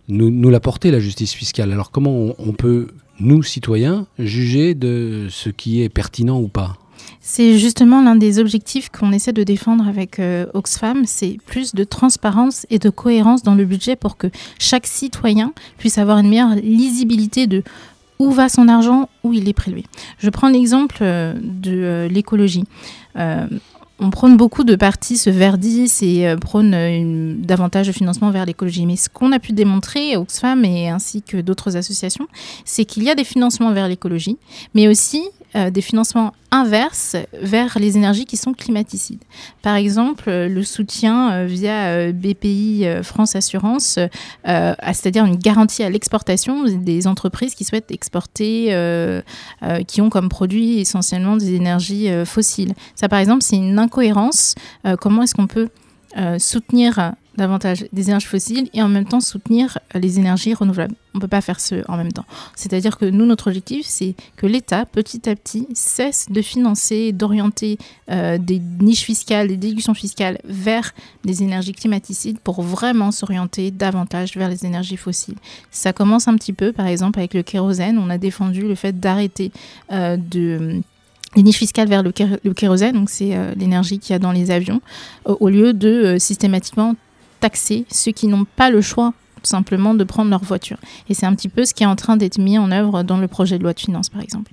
nous, 0.08 0.30
nous 0.30 0.50
l'apporter, 0.50 0.90
la 0.90 1.00
justice 1.00 1.32
fiscale. 1.32 1.72
Alors 1.72 1.90
comment 1.90 2.34
on 2.38 2.52
peut 2.52 2.88
nous, 3.20 3.42
citoyens, 3.42 4.06
juger 4.18 4.74
de 4.74 5.28
ce 5.30 5.48
qui 5.48 5.82
est 5.82 5.88
pertinent 5.88 6.40
ou 6.40 6.48
pas? 6.48 6.76
C'est 7.24 7.56
justement 7.56 8.02
l'un 8.02 8.16
des 8.16 8.40
objectifs 8.40 8.88
qu'on 8.90 9.12
essaie 9.12 9.32
de 9.32 9.44
défendre 9.44 9.86
avec 9.86 10.18
euh, 10.18 10.46
Oxfam, 10.54 11.04
c'est 11.06 11.38
plus 11.46 11.72
de 11.72 11.84
transparence 11.84 12.66
et 12.68 12.80
de 12.80 12.90
cohérence 12.90 13.44
dans 13.44 13.54
le 13.54 13.64
budget 13.64 13.94
pour 13.94 14.16
que 14.16 14.26
chaque 14.58 14.88
citoyen 14.88 15.52
puisse 15.78 15.98
avoir 15.98 16.18
une 16.18 16.28
meilleure 16.28 16.56
lisibilité 16.56 17.46
de 17.46 17.62
où 18.18 18.32
va 18.32 18.48
son 18.48 18.68
argent, 18.68 19.08
où 19.22 19.32
il 19.32 19.48
est 19.48 19.52
prélevé. 19.52 19.84
Je 20.18 20.30
prends 20.30 20.48
l'exemple 20.48 20.98
euh, 21.00 21.34
de 21.40 21.72
euh, 21.72 22.08
l'écologie 22.08 22.64
on 24.00 24.10
prône 24.10 24.36
beaucoup 24.36 24.64
de 24.64 24.74
partis 24.74 25.16
se 25.16 25.30
verdissent 25.30 26.02
et 26.02 26.34
prône 26.40 27.36
davantage 27.40 27.86
de 27.86 27.92
financement 27.92 28.30
vers 28.30 28.46
l'écologie. 28.46 28.84
Mais 28.84 28.96
ce 28.96 29.08
qu'on 29.08 29.30
a 29.30 29.38
pu 29.38 29.52
démontrer, 29.52 30.16
Oxfam 30.16 30.64
et 30.64 30.88
ainsi 30.88 31.22
que 31.22 31.36
d'autres 31.36 31.76
associations, 31.76 32.26
c'est 32.64 32.84
qu'il 32.84 33.04
y 33.04 33.10
a 33.10 33.14
des 33.14 33.22
financements 33.22 33.70
vers 33.70 33.86
l'écologie, 33.86 34.38
mais 34.74 34.88
aussi 34.88 35.22
euh, 35.56 35.70
des 35.70 35.80
financements 35.80 36.32
inverses 36.50 37.16
vers 37.32 37.78
les 37.78 37.96
énergies 37.96 38.24
qui 38.24 38.36
sont 38.36 38.52
climaticides. 38.52 39.22
Par 39.62 39.76
exemple, 39.76 40.30
le 40.30 40.62
soutien 40.62 41.46
via 41.46 42.12
BPI 42.12 42.86
France 43.02 43.36
Assurance, 43.36 43.98
c'est-à-dire 44.44 45.24
une 45.24 45.36
garantie 45.36 45.82
à 45.82 45.88
l'exportation 45.88 46.64
des 46.64 47.06
entreprises 47.06 47.54
qui 47.54 47.64
souhaitent 47.64 47.90
exporter, 47.90 48.66
qui 49.88 50.02
ont 50.02 50.10
comme 50.10 50.28
produit 50.28 50.80
essentiellement 50.80 51.38
des 51.38 51.54
énergies 51.54 52.10
fossiles. 52.26 52.74
Ça, 52.94 53.08
par 53.08 53.18
exemple, 53.18 53.42
c'est 53.42 53.56
une 53.56 53.78
incohérence. 53.78 54.54
comment 55.00 55.22
est-ce 55.22 55.34
qu'on 55.34 55.46
peut 55.46 55.70
soutenir 56.38 57.14
davantage 57.36 57.86
des 57.92 58.08
énergies 58.08 58.26
fossiles 58.26 58.68
et 58.74 58.82
en 58.82 58.88
même 58.88 59.06
temps 59.06 59.20
soutenir 59.20 59.78
les 59.94 60.18
énergies 60.18 60.54
renouvelables. 60.54 60.94
On 61.14 61.18
ne 61.18 61.20
peut 61.20 61.28
pas 61.28 61.40
faire 61.40 61.60
ce 61.60 61.82
en 61.88 61.96
même 61.96 62.12
temps. 62.12 62.24
C'est-à-dire 62.56 62.96
que 62.96 63.04
nous, 63.04 63.26
notre 63.26 63.48
objectif, 63.48 63.86
c'est 63.86 64.14
que 64.36 64.46
l'État, 64.46 64.86
petit 64.86 65.28
à 65.28 65.36
petit, 65.36 65.66
cesse 65.74 66.26
de 66.30 66.40
financer, 66.40 67.12
d'orienter 67.12 67.78
euh, 68.10 68.38
des 68.38 68.60
niches 68.80 69.04
fiscales, 69.04 69.48
des 69.48 69.56
déductions 69.56 69.94
fiscales 69.94 70.38
vers 70.44 70.94
des 71.24 71.42
énergies 71.42 71.72
climaticides 71.72 72.38
pour 72.38 72.62
vraiment 72.62 73.10
s'orienter 73.10 73.70
davantage 73.70 74.36
vers 74.36 74.48
les 74.48 74.64
énergies 74.64 74.96
fossiles. 74.96 75.36
Ça 75.70 75.92
commence 75.92 76.28
un 76.28 76.36
petit 76.36 76.52
peu, 76.52 76.72
par 76.72 76.86
exemple, 76.86 77.18
avec 77.18 77.34
le 77.34 77.42
kérosène. 77.42 77.98
On 77.98 78.10
a 78.10 78.18
défendu 78.18 78.62
le 78.62 78.74
fait 78.74 78.98
d'arrêter 78.98 79.52
euh, 79.92 80.16
de 80.16 80.80
les 81.34 81.42
niches 81.42 81.56
fiscales 81.56 81.88
vers 81.88 82.02
le, 82.02 82.12
kérosène, 82.12 82.92
donc 82.92 83.08
c'est 83.08 83.34
euh, 83.34 83.54
l'énergie 83.56 83.98
qu'il 83.98 84.12
y 84.12 84.16
a 84.16 84.18
dans 84.18 84.32
les 84.32 84.50
avions, 84.50 84.82
au 85.24 85.48
lieu 85.48 85.72
de 85.72 86.16
systématiquement 86.18 86.94
taxer 87.42 87.84
ceux 87.90 88.12
qui 88.12 88.28
n'ont 88.28 88.46
pas 88.56 88.70
le 88.70 88.80
choix 88.80 89.12
tout 89.42 89.48
simplement 89.48 89.94
de 89.94 90.04
prendre 90.04 90.30
leur 90.30 90.42
voiture. 90.42 90.78
Et 91.08 91.14
c'est 91.14 91.26
un 91.26 91.34
petit 91.34 91.48
peu 91.48 91.64
ce 91.64 91.74
qui 91.74 91.82
est 91.82 91.86
en 91.86 91.96
train 91.96 92.16
d'être 92.16 92.38
mis 92.38 92.58
en 92.58 92.70
œuvre 92.70 93.02
dans 93.02 93.18
le 93.18 93.28
projet 93.28 93.58
de 93.58 93.64
loi 93.64 93.72
de 93.72 93.80
finances, 93.80 94.08
par 94.08 94.22
exemple. 94.22 94.52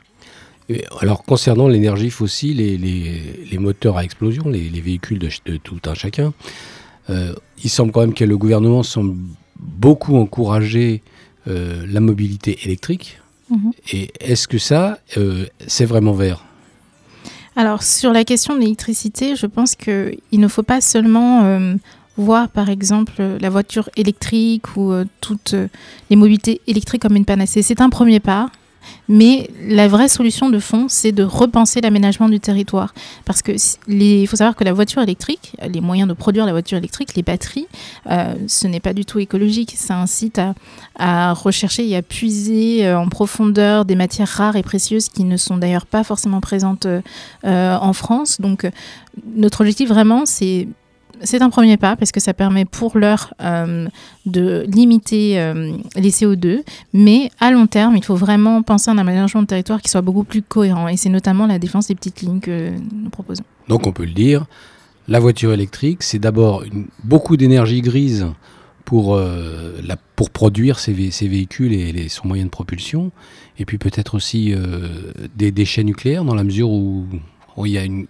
alors, 0.99 1.23
concernant 1.23 1.67
l'énergie 1.67 2.09
fossile 2.09 2.59
et 2.59 2.77
les, 2.77 3.57
moteurs 3.57 3.97
à 3.97 4.03
explosion, 4.03 4.49
les, 4.49 4.81
véhicules 4.81 5.19
de, 5.19 5.57
tout 5.57 5.79
un 5.85 5.93
chacun, 5.93 6.33
euh, 7.09 7.33
il 7.63 7.69
semble 7.69 7.91
quand 7.91 8.01
même 8.01 8.13
que 8.13 8.25
le 8.25 8.37
gouvernement 8.37 8.83
semble 8.83 9.15
beaucoup 9.59 10.17
encourager 10.17 11.01
euh, 11.47 11.85
la 11.87 11.99
mobilité 11.99 12.59
électrique. 12.63 13.19
Mhm. 13.49 13.71
Et 13.93 14.11
est-ce 14.19 14.47
que 14.47 14.57
ça, 14.57 14.99
euh, 15.17 15.45
c'est 15.67 15.85
vraiment 15.85 16.13
vert? 16.13 16.43
Alors 17.55 17.83
sur 17.83 18.13
la 18.13 18.23
question 18.23 18.55
de 18.55 18.61
l'électricité, 18.61 19.35
je 19.35 19.45
pense 19.45 19.75
qu'il 19.75 20.19
ne 20.31 20.47
faut 20.47 20.63
pas 20.63 20.81
seulement 20.81 21.75
voir 22.19 22.49
par 22.49 22.69
exemple 22.69 23.21
la 23.39 23.49
voiture 23.49 23.89
électrique 23.95 24.75
ou 24.75 24.91
euh, 24.91 25.05
toutes 25.21 25.53
euh, 25.53 25.67
les 26.09 26.15
mobilités 26.15 26.61
électriques 26.67 27.01
comme 27.01 27.15
une 27.15 27.25
panacée. 27.25 27.61
C'est 27.61 27.81
un 27.81 27.89
premier 27.89 28.19
pas. 28.19 28.49
Mais 29.07 29.49
la 29.67 29.87
vraie 29.87 30.07
solution 30.07 30.49
de 30.49 30.57
fond, 30.57 30.87
c'est 30.87 31.11
de 31.11 31.21
repenser 31.23 31.81
l'aménagement 31.81 32.29
du 32.29 32.39
territoire. 32.39 32.93
Parce 33.25 33.41
que 33.41 33.51
il 33.87 34.25
faut 34.25 34.37
savoir 34.37 34.55
que 34.55 34.63
la 34.63 34.73
voiture 34.73 35.01
électrique, 35.01 35.55
les 35.61 35.81
moyens 35.81 36.07
de 36.07 36.13
produire 36.13 36.45
la 36.45 36.53
voiture 36.53 36.77
électrique, 36.77 37.15
les 37.15 37.21
batteries, 37.21 37.67
euh, 38.09 38.33
ce 38.47 38.67
n'est 38.67 38.79
pas 38.79 38.93
du 38.93 39.05
tout 39.05 39.19
écologique. 39.19 39.73
Ça 39.75 39.99
incite 39.99 40.39
à, 40.39 40.55
à, 40.97 41.33
rechercher 41.33 41.87
et 41.87 41.97
à 41.97 42.01
puiser 42.01 42.91
en 42.91 43.09
profondeur 43.09 43.83
des 43.85 43.95
matières 43.95 44.29
rares 44.29 44.55
et 44.55 44.63
précieuses 44.63 45.09
qui 45.09 45.23
ne 45.23 45.37
sont 45.37 45.57
d'ailleurs 45.57 45.85
pas 45.85 46.03
forcément 46.03 46.39
présentes 46.39 46.87
en 47.43 47.93
France. 47.93 48.39
Donc 48.39 48.67
notre 49.35 49.61
objectif 49.61 49.89
vraiment, 49.89 50.25
c'est 50.25 50.67
c'est 51.23 51.41
un 51.41 51.49
premier 51.49 51.77
pas 51.77 51.95
parce 51.95 52.11
que 52.11 52.19
ça 52.19 52.33
permet 52.33 52.65
pour 52.65 52.97
l'heure 52.97 53.33
euh, 53.41 53.87
de 54.25 54.65
limiter 54.67 55.39
euh, 55.39 55.71
les 55.95 56.11
CO2, 56.11 56.61
mais 56.93 57.31
à 57.39 57.51
long 57.51 57.67
terme, 57.67 57.95
il 57.97 58.03
faut 58.03 58.15
vraiment 58.15 58.61
penser 58.61 58.89
à 58.89 58.93
un 58.93 58.97
aménagement 58.97 59.41
de 59.41 59.47
territoire 59.47 59.81
qui 59.81 59.89
soit 59.89 60.01
beaucoup 60.01 60.23
plus 60.23 60.41
cohérent. 60.41 60.87
Et 60.87 60.97
c'est 60.97 61.09
notamment 61.09 61.47
la 61.47 61.59
défense 61.59 61.87
des 61.87 61.95
petites 61.95 62.21
lignes 62.21 62.39
que 62.39 62.71
nous 62.71 63.09
proposons. 63.09 63.43
Donc 63.67 63.87
on 63.87 63.91
peut 63.91 64.05
le 64.05 64.11
dire, 64.11 64.45
la 65.07 65.19
voiture 65.19 65.53
électrique, 65.53 66.03
c'est 66.03 66.19
d'abord 66.19 66.63
beaucoup 67.03 67.37
d'énergie 67.37 67.81
grise 67.81 68.27
pour, 68.85 69.15
euh, 69.15 69.77
produire 70.33 70.79
ces, 70.79 70.93
véhicules 70.93 71.73
et 71.73 72.09
son 72.09 72.27
moyen 72.27 72.45
de 72.45 72.49
propulsion, 72.49 73.11
et 73.57 73.65
puis 73.65 73.77
peut-être 73.77 74.15
aussi 74.15 74.53
des 75.35 75.51
déchets 75.51 75.83
nucléaires 75.83 76.25
dans 76.25 76.35
la 76.35 76.43
mesure 76.43 76.69
où 76.69 77.05
il 77.65 77.73
y 77.73 77.77
a 77.77 77.83
une, 77.83 78.05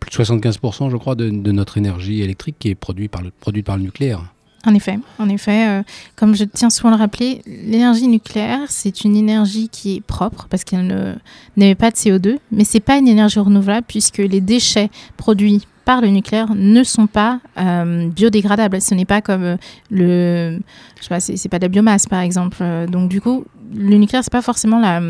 plus 0.00 0.10
de 0.10 0.24
75%, 0.24 0.90
je 0.90 0.96
crois, 0.96 1.14
de, 1.14 1.30
notre 1.30 1.78
énergie 1.78 2.22
électrique 2.22 2.56
qui 2.58 2.68
est 2.68 2.74
produite 2.74 3.10
par 3.10 3.22
le, 3.22 3.62
par 3.62 3.76
le 3.76 3.82
nucléaire. 3.82 4.22
En 4.64 4.74
effet, 4.74 4.98
en 5.18 5.28
effet, 5.28 5.68
euh, 5.68 5.82
comme 6.14 6.36
je 6.36 6.44
tiens 6.44 6.70
souvent 6.70 6.90
à 6.90 6.92
le 6.92 6.98
rappeler, 6.98 7.42
l'énergie 7.46 8.06
nucléaire, 8.06 8.60
c'est 8.68 9.02
une 9.02 9.16
énergie 9.16 9.68
qui 9.68 9.96
est 9.96 10.00
propre 10.00 10.46
parce 10.48 10.62
qu'elle 10.62 11.20
n'émet 11.56 11.74
pas 11.74 11.90
de 11.90 11.96
CO2, 11.96 12.38
mais 12.52 12.62
c'est 12.62 12.78
pas 12.78 12.96
une 12.96 13.08
énergie 13.08 13.40
renouvelable 13.40 13.86
puisque 13.88 14.18
les 14.18 14.40
déchets 14.40 14.88
produits 15.16 15.66
par 15.84 16.00
le 16.00 16.08
nucléaire 16.08 16.54
ne 16.54 16.82
sont 16.84 17.06
pas 17.06 17.40
euh, 17.58 18.08
biodégradables. 18.08 18.80
Ce 18.80 18.94
n'est 18.94 19.04
pas 19.04 19.20
comme 19.20 19.44
euh, 19.44 19.56
le, 19.90 20.58
je 20.98 21.02
sais 21.02 21.08
pas, 21.08 21.20
c'est 21.20 21.48
pas 21.48 21.58
de 21.58 21.64
la 21.64 21.68
biomasse 21.68 22.06
par 22.06 22.20
exemple. 22.20 22.58
Euh, 22.60 22.86
donc 22.86 23.08
du 23.08 23.20
coup, 23.20 23.44
le 23.74 23.96
nucléaire 23.96 24.22
c'est 24.22 24.32
pas 24.32 24.42
forcément 24.42 24.80
la 24.80 25.00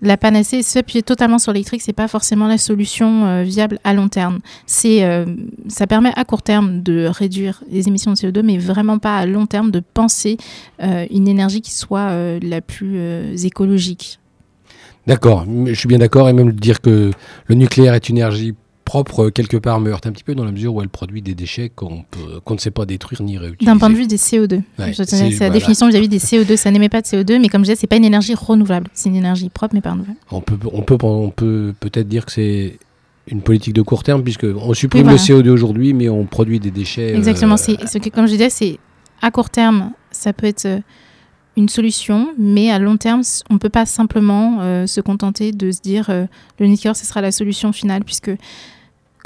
la 0.00 0.16
panacée. 0.16 0.62
S'appuyer 0.62 1.02
totalement 1.02 1.40
sur 1.40 1.52
l'électrique, 1.52 1.82
c'est 1.82 1.92
pas 1.92 2.06
forcément 2.06 2.46
la 2.46 2.56
solution 2.56 3.42
viable 3.42 3.80
à 3.82 3.94
long 3.94 4.06
terme. 4.06 4.38
C'est, 4.64 5.02
ça 5.66 5.88
permet 5.88 6.12
à 6.14 6.24
court 6.24 6.42
terme 6.42 6.84
de 6.84 7.06
réduire 7.06 7.64
les 7.68 7.88
émissions 7.88 8.12
de 8.12 8.16
CO2, 8.16 8.42
mais 8.44 8.58
vraiment 8.58 8.98
pas 8.98 9.16
à 9.16 9.26
long 9.26 9.46
terme 9.46 9.72
de 9.72 9.80
penser 9.80 10.36
une 10.78 11.26
énergie 11.26 11.62
qui 11.62 11.72
soit 11.72 12.38
la 12.38 12.60
plus 12.60 13.44
écologique. 13.44 14.20
D'accord, 15.08 15.44
je 15.66 15.74
suis 15.74 15.88
bien 15.88 15.98
d'accord 15.98 16.28
et 16.28 16.32
même 16.32 16.52
dire 16.52 16.80
que 16.80 17.10
le 17.46 17.54
nucléaire 17.56 17.94
est 17.94 18.08
une 18.08 18.18
énergie 18.18 18.54
propre 18.88 19.26
euh, 19.26 19.30
quelque 19.30 19.56
part 19.56 19.80
me 19.80 19.90
heurte 19.90 20.06
un 20.06 20.12
petit 20.12 20.24
peu 20.24 20.34
dans 20.34 20.44
la 20.44 20.50
mesure 20.50 20.74
où 20.74 20.80
elle 20.82 20.88
produit 20.88 21.20
des 21.22 21.34
déchets 21.34 21.68
qu'on 21.68 22.04
ne 22.50 22.58
sait 22.58 22.70
pas 22.70 22.86
détruire 22.86 23.22
ni 23.22 23.36
réutiliser. 23.38 23.70
D'un 23.70 23.78
point 23.78 23.90
de 23.90 23.94
vue 23.94 24.06
des 24.06 24.16
CO2. 24.16 24.62
Ouais, 24.78 24.92
c'est- 24.94 25.12
la 25.12 25.28
voilà. 25.36 25.50
définition 25.50 25.88
vis-à-vis 25.88 26.08
des 26.08 26.18
CO2. 26.18 26.56
Ça 26.56 26.70
n'émet 26.70 26.88
pas 26.88 27.02
de 27.02 27.06
CO2, 27.06 27.38
mais 27.38 27.48
comme 27.48 27.60
je 27.62 27.70
disais, 27.70 27.76
c'est 27.76 27.86
pas 27.86 27.96
une 27.96 28.04
énergie 28.04 28.34
renouvelable. 28.34 28.88
C'est 28.94 29.08
une 29.10 29.16
énergie 29.16 29.48
propre, 29.50 29.74
mais 29.74 29.80
pas 29.82 29.90
renouvelable. 29.92 30.18
On 30.30 30.40
peut 30.40 30.56
on 30.72 30.82
peut 30.82 30.96
on 31.02 31.30
peut 31.30 31.74
peut-être 31.80 32.08
dire 32.08 32.24
que 32.26 32.32
c'est 32.32 32.78
une 33.30 33.42
politique 33.42 33.74
de 33.74 33.82
court 33.82 34.02
terme 34.04 34.22
puisque 34.22 34.44
on 34.44 34.72
supprime 34.72 35.06
Oui, 35.06 35.12
le 35.12 35.18
voilà. 35.18 35.42
CO2 35.42 35.50
aujourd'hui 35.50 35.92
mais 35.92 36.08
on 36.08 36.24
produit 36.24 36.58
des 36.60 36.70
déchets. 36.70 37.12
euh, 37.12 37.16
Exactement. 37.18 37.56
C'est 37.58 37.76
que, 37.76 38.08
comme 38.08 38.26
je 38.26 38.32
disais, 38.32 38.48
c'est 38.50 38.78
à 39.20 39.30
court 39.30 39.50
terme, 39.50 39.90
ça 40.12 40.32
peut 40.32 40.46
être 40.46 40.64
euh, 40.64 40.80
une 41.58 41.68
solution, 41.68 42.28
mais 42.38 42.70
à 42.70 42.78
long 42.78 42.96
terme, 42.96 43.20
on 43.50 43.54
ne 43.54 43.58
peut 43.58 43.68
pas 43.68 43.84
simplement 43.84 44.58
euh, 44.60 44.86
se 44.86 45.00
contenter 45.02 45.50
de 45.52 45.72
se 45.72 45.80
dire 45.82 46.08
euh, 46.08 46.24
le 46.60 46.66
nucléaire, 46.68 46.94
ce 46.96 47.04
sera 47.04 47.20
la 47.20 47.32
solution 47.32 47.72
finale, 47.72 48.04
puisque, 48.04 48.30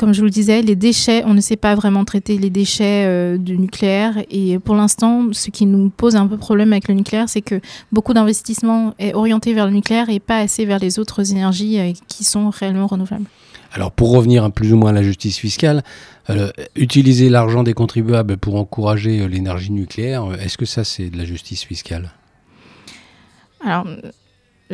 comme 0.02 0.14
je 0.14 0.18
vous 0.18 0.24
le 0.24 0.30
disais, 0.30 0.62
les 0.62 0.74
déchets, 0.74 1.22
on 1.26 1.32
ne 1.32 1.40
sait 1.40 1.54
pas 1.54 1.76
vraiment 1.76 2.04
traiter 2.04 2.36
les 2.36 2.50
déchets 2.50 3.04
euh, 3.06 3.38
du 3.38 3.56
nucléaire. 3.56 4.16
Et 4.32 4.58
pour 4.58 4.74
l'instant, 4.74 5.28
ce 5.30 5.48
qui 5.50 5.64
nous 5.64 5.90
pose 5.90 6.16
un 6.16 6.26
peu 6.26 6.36
problème 6.36 6.72
avec 6.72 6.88
le 6.88 6.94
nucléaire, 6.94 7.28
c'est 7.28 7.40
que 7.40 7.60
beaucoup 7.92 8.12
d'investissements 8.12 8.94
est 8.98 9.14
orienté 9.14 9.54
vers 9.54 9.66
le 9.66 9.72
nucléaire 9.72 10.10
et 10.10 10.18
pas 10.18 10.38
assez 10.38 10.64
vers 10.64 10.80
les 10.80 10.98
autres 10.98 11.30
énergies 11.30 11.78
euh, 11.78 11.92
qui 12.08 12.24
sont 12.24 12.50
réellement 12.50 12.88
renouvelables. 12.88 13.26
Alors 13.72 13.92
pour 13.92 14.10
revenir 14.10 14.50
plus 14.50 14.72
ou 14.72 14.76
moins 14.76 14.90
à 14.90 14.92
la 14.92 15.04
justice 15.04 15.38
fiscale, 15.38 15.84
euh, 16.30 16.50
utiliser 16.74 17.28
l'argent 17.28 17.62
des 17.62 17.72
contribuables 17.72 18.38
pour 18.38 18.56
encourager 18.56 19.28
l'énergie 19.28 19.70
nucléaire, 19.70 20.24
est-ce 20.40 20.58
que 20.58 20.66
ça 20.66 20.82
c'est 20.82 21.10
de 21.10 21.16
la 21.16 21.24
justice 21.24 21.62
fiscale? 21.62 22.10
Alors, 23.64 23.86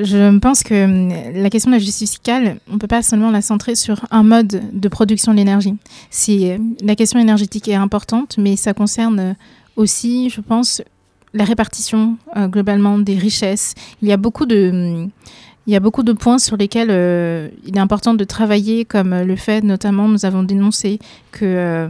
je 0.00 0.38
pense 0.38 0.62
que 0.62 0.84
hum, 0.84 1.12
la 1.34 1.50
question 1.50 1.70
de 1.70 1.76
la 1.76 1.80
justice 1.80 2.10
fiscale, 2.10 2.58
on 2.70 2.74
ne 2.74 2.78
peut 2.78 2.86
pas 2.86 3.02
seulement 3.02 3.30
la 3.30 3.42
centrer 3.42 3.74
sur 3.74 4.04
un 4.10 4.22
mode 4.22 4.62
de 4.72 4.88
production 4.88 5.32
de 5.32 5.38
l'énergie. 5.38 5.74
Si 6.10 6.50
euh, 6.50 6.58
la 6.82 6.94
question 6.94 7.18
énergétique 7.18 7.68
est 7.68 7.74
importante, 7.74 8.36
mais 8.38 8.56
ça 8.56 8.74
concerne 8.74 9.20
euh, 9.20 9.32
aussi, 9.76 10.30
je 10.30 10.40
pense, 10.40 10.82
la 11.34 11.44
répartition 11.44 12.16
euh, 12.36 12.46
globalement 12.46 12.98
des 12.98 13.16
richesses. 13.16 13.74
Il 14.00 14.08
y 14.08 14.12
a 14.12 14.16
beaucoup 14.16 14.46
de 14.46 15.10
hum, 15.66 16.16
points 16.16 16.38
sur 16.38 16.56
lesquels 16.56 16.90
il 17.66 17.76
est 17.76 17.80
important 17.80 18.14
de 18.14 18.24
travailler, 18.24 18.84
comme 18.84 19.14
le 19.22 19.36
fait, 19.36 19.62
notamment, 19.62 20.08
nous 20.08 20.24
avons 20.24 20.42
dénoncé 20.42 20.98
que 21.32 21.88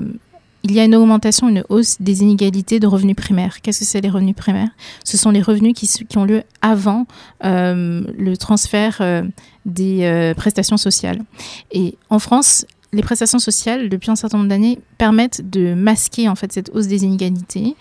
il 0.65 0.73
y 0.73 0.81
a 0.81 0.85
une 0.85 0.95
augmentation, 0.95 1.49
une 1.49 1.65
hausse 1.69 1.97
des 2.00 2.23
inégalités 2.23 2.81
de 2.81 2.87
revenus 2.87 3.17
primaires. 3.17 3.61
Qu'est-ce 3.62 3.81
que 3.81 3.85
c'est 3.85 4.00
les 4.00 4.11
revenus 4.11 4.35
primaires? 4.35 4.71
Ce 5.05 5.17
sont 5.17 5.31
les 5.31 5.43
revenus 5.43 5.75
qui, 5.75 5.88
ont 6.17 6.25
lieu 6.25 6.43
avant 6.62 7.07
euh, 7.44 8.03
le 8.16 8.37
transfert 8.37 8.99
euh, 9.01 9.23
des 9.66 10.03
euh, 10.03 10.35
prestations 10.35 10.77
sociales. 10.77 11.21
Et 11.71 11.97
en 12.11 12.18
France, 12.18 12.66
les 12.92 13.03
prestations 13.03 13.38
sociales, 13.38 13.88
depuis 13.88 14.11
un 14.11 14.16
certain 14.16 14.38
nombre 14.38 14.49
d'années, 14.49 14.79
permettent 14.97 15.49
de 15.49 15.75
masquer 15.75 16.29
en 16.29 16.35
fait 16.35 16.53
cette 16.53 16.71
hausse 16.75 16.87
des 16.87 17.05
inégalités. 17.05 17.77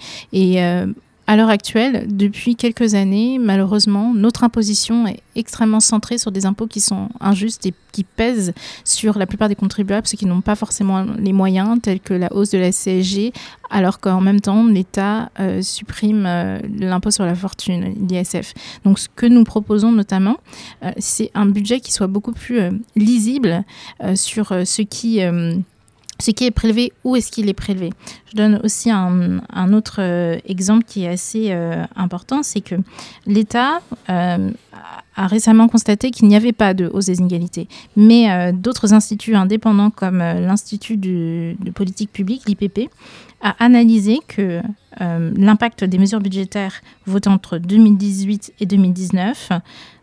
À 1.28 1.36
l'heure 1.36 1.50
actuelle, 1.50 2.08
depuis 2.10 2.56
quelques 2.56 2.94
années, 2.94 3.38
malheureusement, 3.38 4.14
notre 4.14 4.46
imposition 4.46 5.08
est 5.08 5.20
extrêmement 5.36 5.82
centrée 5.82 6.18
sur 6.18 6.32
des 6.32 6.46
impôts 6.46 6.68
qui 6.68 6.80
sont 6.80 7.10
injustes 7.20 7.66
et 7.66 7.74
qui 7.92 8.06
pèsent 8.06 8.54
sur 8.86 9.18
la 9.18 9.28
plupart 9.28 9.50
des 9.50 9.56
contribuables, 9.56 10.08
ceux 10.08 10.18
qui 10.18 10.26
n'ont 10.26 10.40
pas 10.40 10.56
forcément 10.56 11.04
les 11.04 11.34
moyens, 11.34 11.82
tels 11.82 12.00
que 12.00 12.14
la 12.14 12.32
hausse 12.32 12.52
de 12.52 12.58
la 12.58 12.72
CSG, 12.72 13.34
alors 13.70 14.00
qu'en 14.00 14.22
même 14.22 14.40
temps, 14.40 14.66
l'État 14.66 15.30
euh, 15.42 15.62
supprime 15.62 16.26
euh, 16.26 16.60
l'impôt 16.80 17.12
sur 17.12 17.26
la 17.26 17.36
fortune, 17.36 17.94
l'ISF. 18.08 18.54
Donc, 18.86 18.98
ce 18.98 19.10
que 19.14 19.26
nous 19.26 19.44
proposons 19.44 19.92
notamment, 19.92 20.38
euh, 20.84 20.92
c'est 20.98 21.30
un 21.34 21.46
budget 21.46 21.82
qui 21.82 21.92
soit 21.92 22.08
beaucoup 22.08 22.32
plus 22.32 22.62
lisible 22.96 23.66
sur 24.16 24.48
ce 24.66 24.82
qui... 24.82 25.22
ce 26.20 26.32
qui 26.32 26.46
est 26.46 26.52
prélevé, 26.52 26.94
où 27.04 27.16
est-ce 27.16 27.32
qu'il 27.32 27.50
est 27.50 27.54
prélevé. 27.54 27.92
Je 28.32 28.36
donne 28.36 28.60
aussi 28.64 28.90
un, 28.92 29.74
autre 29.74 29.98
euh, 30.00 30.38
exemple 30.46 30.84
qui 30.86 31.04
est 31.04 31.10
assez 31.10 31.52
euh, 31.52 31.86
important, 31.96 32.44
c'est 32.44 32.62
que 32.62 32.76
l'État 33.26 33.82
euh, 34.10 34.52
a 35.16 35.28
récemment 35.28 35.68
constaté 35.68 36.12
qu'il 36.12 36.28
n'y 36.28 36.36
avait 36.36 36.54
pas 36.54 36.74
de 36.74 36.88
hausse 36.88 37.06
des 37.06 37.20
inégalités, 37.20 37.68
mais 37.96 38.54
d'autres 38.54 38.94
instituts 38.94 39.36
indépendants 39.36 39.90
comme 39.90 40.20
l'Institut 40.20 40.98
de 40.98 41.56
politique 41.74 42.12
publique, 42.12 42.44
l'IPP, 42.48 42.90
a 43.42 43.56
analysé 43.64 44.20
que 44.28 44.62
l'impact 45.00 45.84
des 45.84 45.98
mesures 45.98 46.20
budgétaires 46.20 46.82
votées 47.08 47.30
entre 47.30 47.58
2018 47.58 48.54
et 48.60 48.68
2019, 48.68 49.52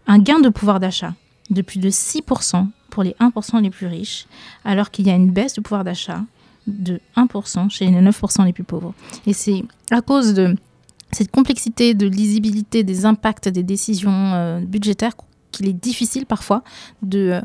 un 0.08 0.18
gain 0.18 0.40
de 0.40 0.48
pouvoir 0.48 0.80
d'achat 0.80 1.14
de 1.50 1.62
plus 1.62 1.78
de 1.78 1.90
6% 1.90 2.66
pour 2.94 3.02
les 3.02 3.16
1% 3.18 3.60
les 3.60 3.70
plus 3.70 3.88
riches, 3.88 4.26
alors 4.64 4.92
qu'il 4.92 5.08
y 5.08 5.10
a 5.10 5.16
une 5.16 5.32
baisse 5.32 5.54
de 5.54 5.60
pouvoir 5.60 5.82
d'achat 5.82 6.22
de 6.68 7.00
1% 7.16 7.68
chez 7.68 7.86
les 7.86 8.00
9% 8.00 8.44
les 8.44 8.52
plus 8.52 8.62
pauvres. 8.62 8.94
Et 9.26 9.32
c'est 9.32 9.64
à 9.90 10.00
cause 10.00 10.32
de 10.32 10.54
cette 11.10 11.32
complexité 11.32 11.94
de 11.94 12.06
lisibilité 12.06 12.84
des 12.84 13.04
impacts 13.04 13.48
des 13.48 13.64
décisions 13.64 14.32
euh, 14.34 14.60
budgétaires 14.60 15.14
qu'il 15.50 15.68
est 15.68 15.72
difficile 15.72 16.24
parfois 16.24 16.62
de 17.02 17.30
euh, 17.32 17.40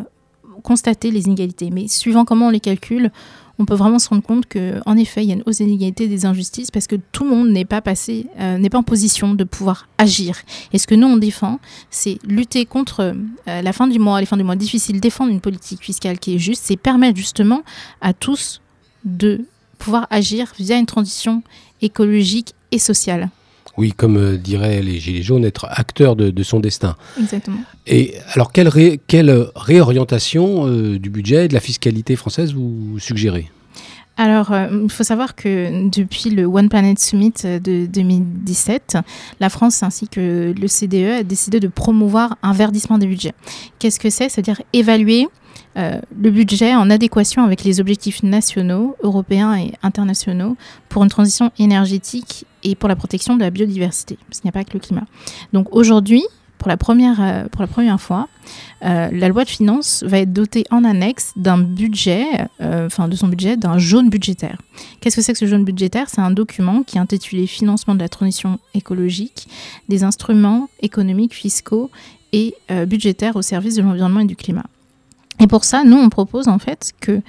constater 0.62 1.10
les 1.10 1.26
inégalités. 1.26 1.72
Mais 1.72 1.88
suivant 1.88 2.26
comment 2.26 2.48
on 2.48 2.52
les 2.52 2.60
calcule, 2.60 3.12
on 3.60 3.66
peut 3.66 3.76
vraiment 3.76 4.00
se 4.00 4.10
rendre 4.10 4.24
compte 4.24 4.46
que, 4.46 4.80
en 4.86 4.98
effet, 4.98 5.24
il 5.24 5.28
y 5.28 5.32
a 5.32 5.36
une 5.36 5.44
hausse 5.46 5.58
des 5.58 5.66
inégalités, 5.66 6.08
des 6.08 6.26
injustices, 6.26 6.72
parce 6.72 6.88
que 6.88 6.96
tout 7.12 7.26
le 7.26 7.30
monde 7.30 7.50
n'est 7.50 7.66
pas 7.66 7.82
passé, 7.82 8.26
euh, 8.40 8.58
n'est 8.58 8.70
pas 8.70 8.78
en 8.78 8.84
position 8.84 9.34
de 9.34 9.44
pouvoir 9.44 9.88
agir. 9.98 10.38
Et 10.72 10.80
ce 10.80 10.88
que 10.88 10.96
nous 10.96 11.08
on 11.08 11.18
défend, 11.18 11.60
c'est 11.92 12.18
lutter 12.24 12.66
contre 12.66 13.14
euh, 13.48 13.62
la 13.62 13.74
fin 13.74 13.88
du 13.88 14.00
mois, 14.00 14.20
les 14.20 14.26
fins 14.26 14.38
du 14.38 14.44
mois 14.44 14.56
difficiles, 14.56 15.02
défendre 15.02 15.32
une 15.32 15.42
politique 15.42 15.84
fiscale 15.84 16.20
qui 16.20 16.36
est 16.36 16.40
juste, 16.40 16.64
c'est 16.66 16.78
permettre 16.78 17.18
justement 17.18 17.64
à 18.02 18.14
tous 18.14 18.62
de 19.04 19.46
pouvoir 19.78 20.08
agir 20.10 20.54
via 20.58 20.78
une 20.78 20.86
transition 20.86 21.44
écologique 21.82 22.54
et 22.72 22.80
sociale. 22.80 23.30
Oui, 23.80 23.94
comme 23.94 24.18
euh, 24.18 24.38
diraient 24.38 24.82
les 24.82 25.00
Gilets 25.00 25.22
jaunes, 25.24 25.46
être 25.46 25.66
acteur 25.70 26.18
de, 26.18 26.32
de 26.32 26.44
son 26.44 26.60
destin. 26.60 26.98
Exactement. 27.18 27.62
Et 27.88 28.14
alors, 28.34 28.52
quelle, 28.52 28.68
ré- 28.68 29.00
quelle 29.08 29.48
réorientation 29.56 30.68
euh, 30.68 31.00
du 31.00 31.10
budget 31.10 31.46
et 31.46 31.48
de 31.48 31.54
la 31.54 31.62
fiscalité 31.62 32.18
française 32.18 32.54
vous 32.54 33.00
suggérez? 33.00 33.50
Alors, 34.18 34.52
euh, 34.52 34.68
il 34.84 34.92
faut 34.92 35.06
savoir 35.06 35.34
que 35.34 35.88
depuis 35.90 36.30
le 36.30 36.44
One 36.44 36.68
Planet 36.68 37.00
Summit 37.00 37.32
de 37.46 37.86
2017, 37.86 38.98
la 39.40 39.50
France 39.50 39.82
ainsi 39.82 40.10
que 40.10 40.54
le 40.60 40.68
CDE 40.68 41.20
a 41.20 41.24
décidé 41.24 41.62
de 41.62 41.70
promouvoir 41.70 42.36
un 42.44 42.52
verdissement 42.52 42.98
des 42.98 43.08
budgets. 43.08 43.34
Qu'est-ce 43.80 43.98
que 44.00 44.10
c'est? 44.10 44.28
C'est-à-dire 44.28 44.62
évaluer 44.74 45.28
euh, 45.80 46.00
le 46.22 46.30
budget 46.30 46.76
en 46.76 46.90
adéquation 46.90 47.44
avec 47.44 47.64
les 47.64 47.80
objectifs 47.80 48.22
nationaux, 48.22 48.98
européens 49.02 49.56
et 49.56 49.72
internationaux 49.82 50.58
pour 50.90 51.04
une 51.04 51.10
transition 51.10 51.52
énergétique 51.58 52.46
et 52.64 52.76
pour 52.76 52.90
la 52.90 52.98
protection 52.98 53.36
de 53.38 53.42
la 53.42 53.50
biodiversité, 53.50 54.18
parce 54.28 54.42
qu'il 54.42 54.48
n'y 54.48 54.50
a 54.50 54.60
pas 54.60 54.66
que 54.66 54.74
le 54.74 54.80
climat. 54.80 55.06
Donc 55.54 55.74
aujourd'hui, 55.74 56.24
pour 56.58 56.68
la 56.68 56.76
première, 56.76 57.22
euh, 57.22 57.98
fois, 57.98 58.28
euh, 58.84 59.10
la 59.14 59.30
loi 59.30 59.46
de 59.46 59.50
finances 59.50 60.04
va 60.06 60.20
être 60.20 60.34
dotée 60.34 60.66
en 60.70 60.84
annexe 60.84 61.32
d'un 61.38 61.58
budget, 61.58 62.26
enfin 62.60 63.08
de 63.08 63.16
son 63.16 63.30
budget, 63.30 63.56
d'un 63.56 63.78
jaune 63.78 64.10
budgétaire. 64.10 64.58
Qu'est-ce 65.00 65.16
que 65.16 65.22
c'est 65.22 65.32
que 65.32 65.40
ce 65.40 65.46
jaune 65.46 65.64
budgétaire? 65.64 66.10
C'est 66.10 66.20
un 66.20 66.32
document 66.32 66.84
qui 66.84 66.98
est 66.98 67.00
intitulé 67.00 67.48
Financement 67.48 67.96
de 67.96 68.02
la 68.02 68.10
transition 68.10 68.60
écologique, 68.74 69.48
des 69.88 70.04
instruments 70.04 70.68
économiques, 70.82 71.34
fiscaux 71.34 71.90
et 72.34 72.56
budgétaires 72.86 73.38
au 73.38 73.42
service 73.42 73.76
de 73.76 73.82
l'environnement 73.82 74.20
et 74.20 74.26
du 74.26 74.36
climat. 74.36 74.66
Et 75.40 75.48
pour 75.48 75.64
ça, 75.64 75.84
nous, 75.84 75.98
on 75.98 76.10
propose 76.10 76.48
en 76.48 76.60
fait 76.60 76.94
qu'il 77.02 77.22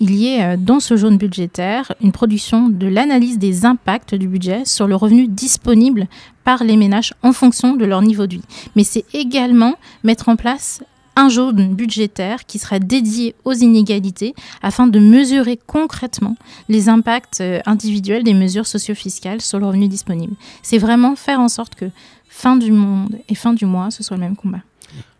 y 0.00 0.26
ait 0.26 0.42
euh, 0.42 0.56
dans 0.56 0.80
ce 0.80 0.96
jaune 0.96 1.18
budgétaire 1.18 1.92
une 2.00 2.12
production 2.12 2.68
de 2.68 2.86
l'analyse 2.86 3.38
des 3.38 3.66
impacts 3.66 4.14
du 4.14 4.26
budget 4.26 4.64
sur 4.64 4.86
le 4.86 4.96
revenu 4.96 5.28
disponible 5.28 6.06
par 6.44 6.64
les 6.64 6.76
ménages 6.76 7.12
en 7.22 7.32
fonction 7.32 7.74
de 7.74 7.84
leur 7.84 8.02
niveau 8.02 8.26
de 8.26 8.36
vie. 8.36 8.44
Mais 8.74 8.84
c'est 8.84 9.04
également 9.12 9.74
mettre 10.02 10.28
en 10.28 10.36
place 10.36 10.80
un 11.16 11.30
jaune 11.30 11.74
budgétaire 11.74 12.44
qui 12.44 12.58
sera 12.58 12.78
dédié 12.78 13.34
aux 13.44 13.54
inégalités 13.54 14.34
afin 14.62 14.86
de 14.86 14.98
mesurer 14.98 15.58
concrètement 15.66 16.36
les 16.68 16.88
impacts 16.88 17.40
euh, 17.40 17.60
individuels 17.66 18.22
des 18.22 18.34
mesures 18.34 18.66
socio-fiscales 18.66 19.40
sur 19.40 19.58
le 19.58 19.66
revenu 19.66 19.88
disponible. 19.88 20.34
C'est 20.62 20.78
vraiment 20.78 21.16
faire 21.16 21.40
en 21.40 21.48
sorte 21.48 21.74
que 21.74 21.86
fin 22.28 22.56
du 22.56 22.70
monde 22.70 23.18
et 23.28 23.34
fin 23.34 23.54
du 23.54 23.64
mois, 23.64 23.90
ce 23.90 24.02
soit 24.02 24.16
le 24.16 24.22
même 24.22 24.36
combat. 24.36 24.60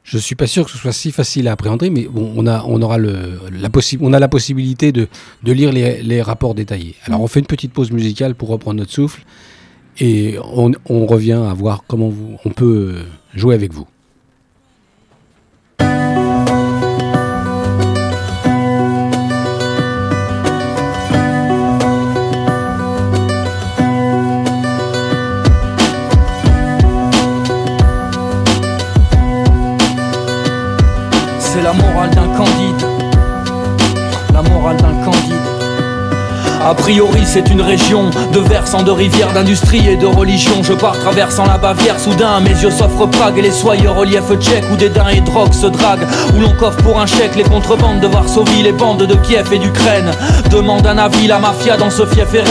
Je 0.07 0.19
suis 0.19 0.37
pas 0.37 0.47
sûr 0.47 0.64
que 0.64 0.71
ce 0.71 0.79
soit 0.79 0.92
si 0.92 1.11
facile 1.11 1.49
à 1.49 1.53
appréhender, 1.53 1.90
mais 1.90 2.07
on 2.14 2.47
a, 2.47 2.62
on 2.64 2.81
aura 2.81 2.97
le, 2.97 3.40
la, 3.53 3.69
on 4.01 4.12
a 4.12 4.21
la 4.21 4.29
possibilité 4.29 4.92
de, 4.92 5.09
de 5.42 5.53
lire 5.53 5.73
les, 5.73 6.01
les, 6.01 6.23
rapports 6.23 6.55
détaillés. 6.55 6.95
Alors, 7.07 7.21
on 7.23 7.27
fait 7.27 7.40
une 7.40 7.47
petite 7.47 7.73
pause 7.73 7.90
musicale 7.90 8.37
pour 8.37 8.49
reprendre 8.49 8.79
notre 8.79 8.92
souffle 8.92 9.25
et 9.99 10.37
on, 10.45 10.71
on 10.88 11.07
revient 11.07 11.33
à 11.51 11.53
voir 11.55 11.83
comment 11.88 12.09
vous, 12.09 12.37
on 12.45 12.51
peut 12.51 12.99
jouer 13.35 13.57
avec 13.57 13.73
vous. 13.73 13.88
A 36.68 36.74
priori 36.74 37.20
c'est 37.24 37.48
une 37.48 37.62
région 37.62 38.11
de 38.33 38.40
versants 38.40 38.83
de 38.83 38.90
rivières, 38.90 39.33
d'industrie 39.33 39.88
et 39.88 39.94
de 39.94 40.07
religion. 40.07 40.64
Je 40.64 40.72
pars 40.72 40.98
traversant 40.98 41.46
la 41.46 41.59
Bavière, 41.59 42.00
soudain 42.00 42.40
mes 42.40 42.50
yeux 42.50 42.72
s'offrent 42.72 43.07
Prague 43.07 43.38
Et 43.38 43.42
les 43.42 43.52
soyeux 43.52 43.90
reliefs 43.90 44.37
tchèques 44.40 44.64
où 44.72 44.76
des 44.76 44.87
et 44.87 45.20
drogues 45.20 45.52
se 45.52 45.68
draguent 45.68 46.09
Où 46.35 46.40
l'on 46.40 46.50
coffre 46.55 46.79
pour 46.79 46.98
un 47.00 47.07
chèque 47.07 47.37
les 47.37 47.44
contrebandes 47.44 48.00
de 48.00 48.09
Varsovie 48.09 48.64
Les 48.64 48.72
bandes 48.72 49.05
de 49.05 49.14
Kiev 49.14 49.52
et 49.52 49.59
d'Ukraine. 49.61 50.11
Demande 50.50 50.85
un 50.88 50.98
avis, 50.98 51.29
la 51.29 51.38
mafia 51.38 51.76
dans 51.76 51.88
ce 51.88 52.05
fief 52.05 52.35
et 52.35 52.42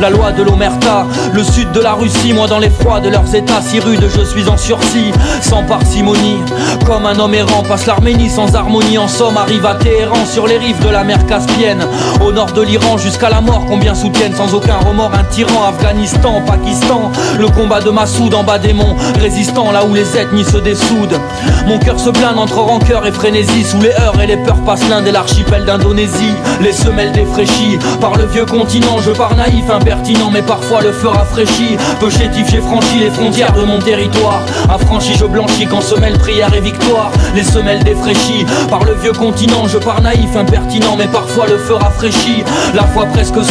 La 0.00 0.08
loi 0.08 0.32
de 0.32 0.42
l'Omerta, 0.42 1.06
le 1.34 1.42
sud 1.42 1.70
de 1.72 1.80
la 1.80 1.92
Russie 1.92 2.32
Moi 2.32 2.46
dans 2.46 2.60
les 2.60 2.70
froids 2.70 3.00
de 3.00 3.10
leurs 3.10 3.34
états 3.34 3.60
si 3.60 3.80
rudes 3.80 4.08
je 4.08 4.24
suis 4.24 4.48
en 4.48 4.56
sursis 4.56 5.12
Sans 5.42 5.64
parcimonie, 5.64 6.38
comme 6.86 7.04
un 7.04 7.18
homme 7.18 7.34
errant 7.34 7.62
Passe 7.64 7.84
l'Arménie 7.84 8.30
sans 8.30 8.54
harmonie. 8.54 8.96
En 8.96 9.08
somme 9.08 9.36
arrive 9.36 9.66
à 9.66 9.74
Téhéran 9.74 10.24
sur 10.24 10.46
les 10.46 10.56
rives 10.56 10.82
de 10.82 10.88
la 10.88 11.04
mer 11.04 11.26
Caspienne. 11.26 11.84
Au 12.24 12.32
nord 12.32 12.52
de 12.52 12.62
l'Iran 12.62 12.96
jusqu'à 12.96 13.28
la 13.28 13.42
mort 13.42 13.57
combien 13.66 13.94
soutiennent 13.94 14.34
sans 14.34 14.54
aucun 14.54 14.76
remords 14.76 15.12
un 15.14 15.24
tyran 15.24 15.64
Afghanistan, 15.68 16.42
Pakistan, 16.46 17.10
le 17.38 17.48
combat 17.48 17.80
de 17.80 17.90
Massoud 17.90 18.34
en 18.34 18.44
bas 18.44 18.58
des 18.58 18.72
monts, 18.72 18.96
résistant 19.20 19.70
là 19.72 19.84
où 19.84 19.94
les 19.94 20.16
ethnies 20.16 20.44
se 20.44 20.58
dessoudent. 20.58 21.20
Mon 21.66 21.78
cœur 21.78 21.98
se 21.98 22.10
blinde 22.10 22.38
entre 22.38 22.58
rancœur 22.58 23.06
et 23.06 23.12
frénésie, 23.12 23.64
sous 23.64 23.80
les 23.80 23.90
heures 23.90 24.20
et 24.22 24.26
les 24.26 24.36
peurs 24.36 24.62
passent 24.64 24.88
l'Inde 24.88 25.06
et 25.06 25.12
l'archipel 25.12 25.64
d'Indonésie. 25.64 26.34
Les 26.60 26.72
semelles 26.72 27.12
défraîchies 27.12 27.78
par 28.00 28.16
le 28.16 28.26
vieux 28.26 28.46
continent, 28.46 28.98
je 29.00 29.10
pars 29.10 29.34
naïf, 29.36 29.68
impertinent, 29.70 30.30
mais 30.30 30.42
parfois 30.42 30.82
le 30.82 30.92
feu 30.92 31.08
rafraîchi. 31.08 31.76
Peu 32.00 32.10
chétif, 32.10 32.48
j'ai 32.50 32.60
franchi 32.60 32.98
les 33.00 33.10
frontières 33.10 33.52
de 33.52 33.62
mon 33.62 33.78
territoire. 33.78 34.40
Affranchi, 34.68 35.14
je 35.18 35.24
blanchis 35.24 35.66
quand 35.66 35.80
semelle 35.80 36.18
prière 36.18 36.52
et 36.54 36.60
victoire. 36.60 37.10
Les 37.34 37.44
semelles 37.44 37.84
défraîchies 37.84 38.46
par 38.68 38.84
le 38.84 38.94
vieux 38.94 39.12
continent, 39.12 39.66
je 39.66 39.78
pars 39.78 40.00
naïf, 40.00 40.36
impertinent, 40.36 40.96
mais 40.96 41.08
parfois 41.08 41.46
le 41.46 41.58
feu 41.58 41.74
rafraîchi. 41.74 42.44
La 42.74 42.84
foi 42.84 43.06
presque 43.06 43.42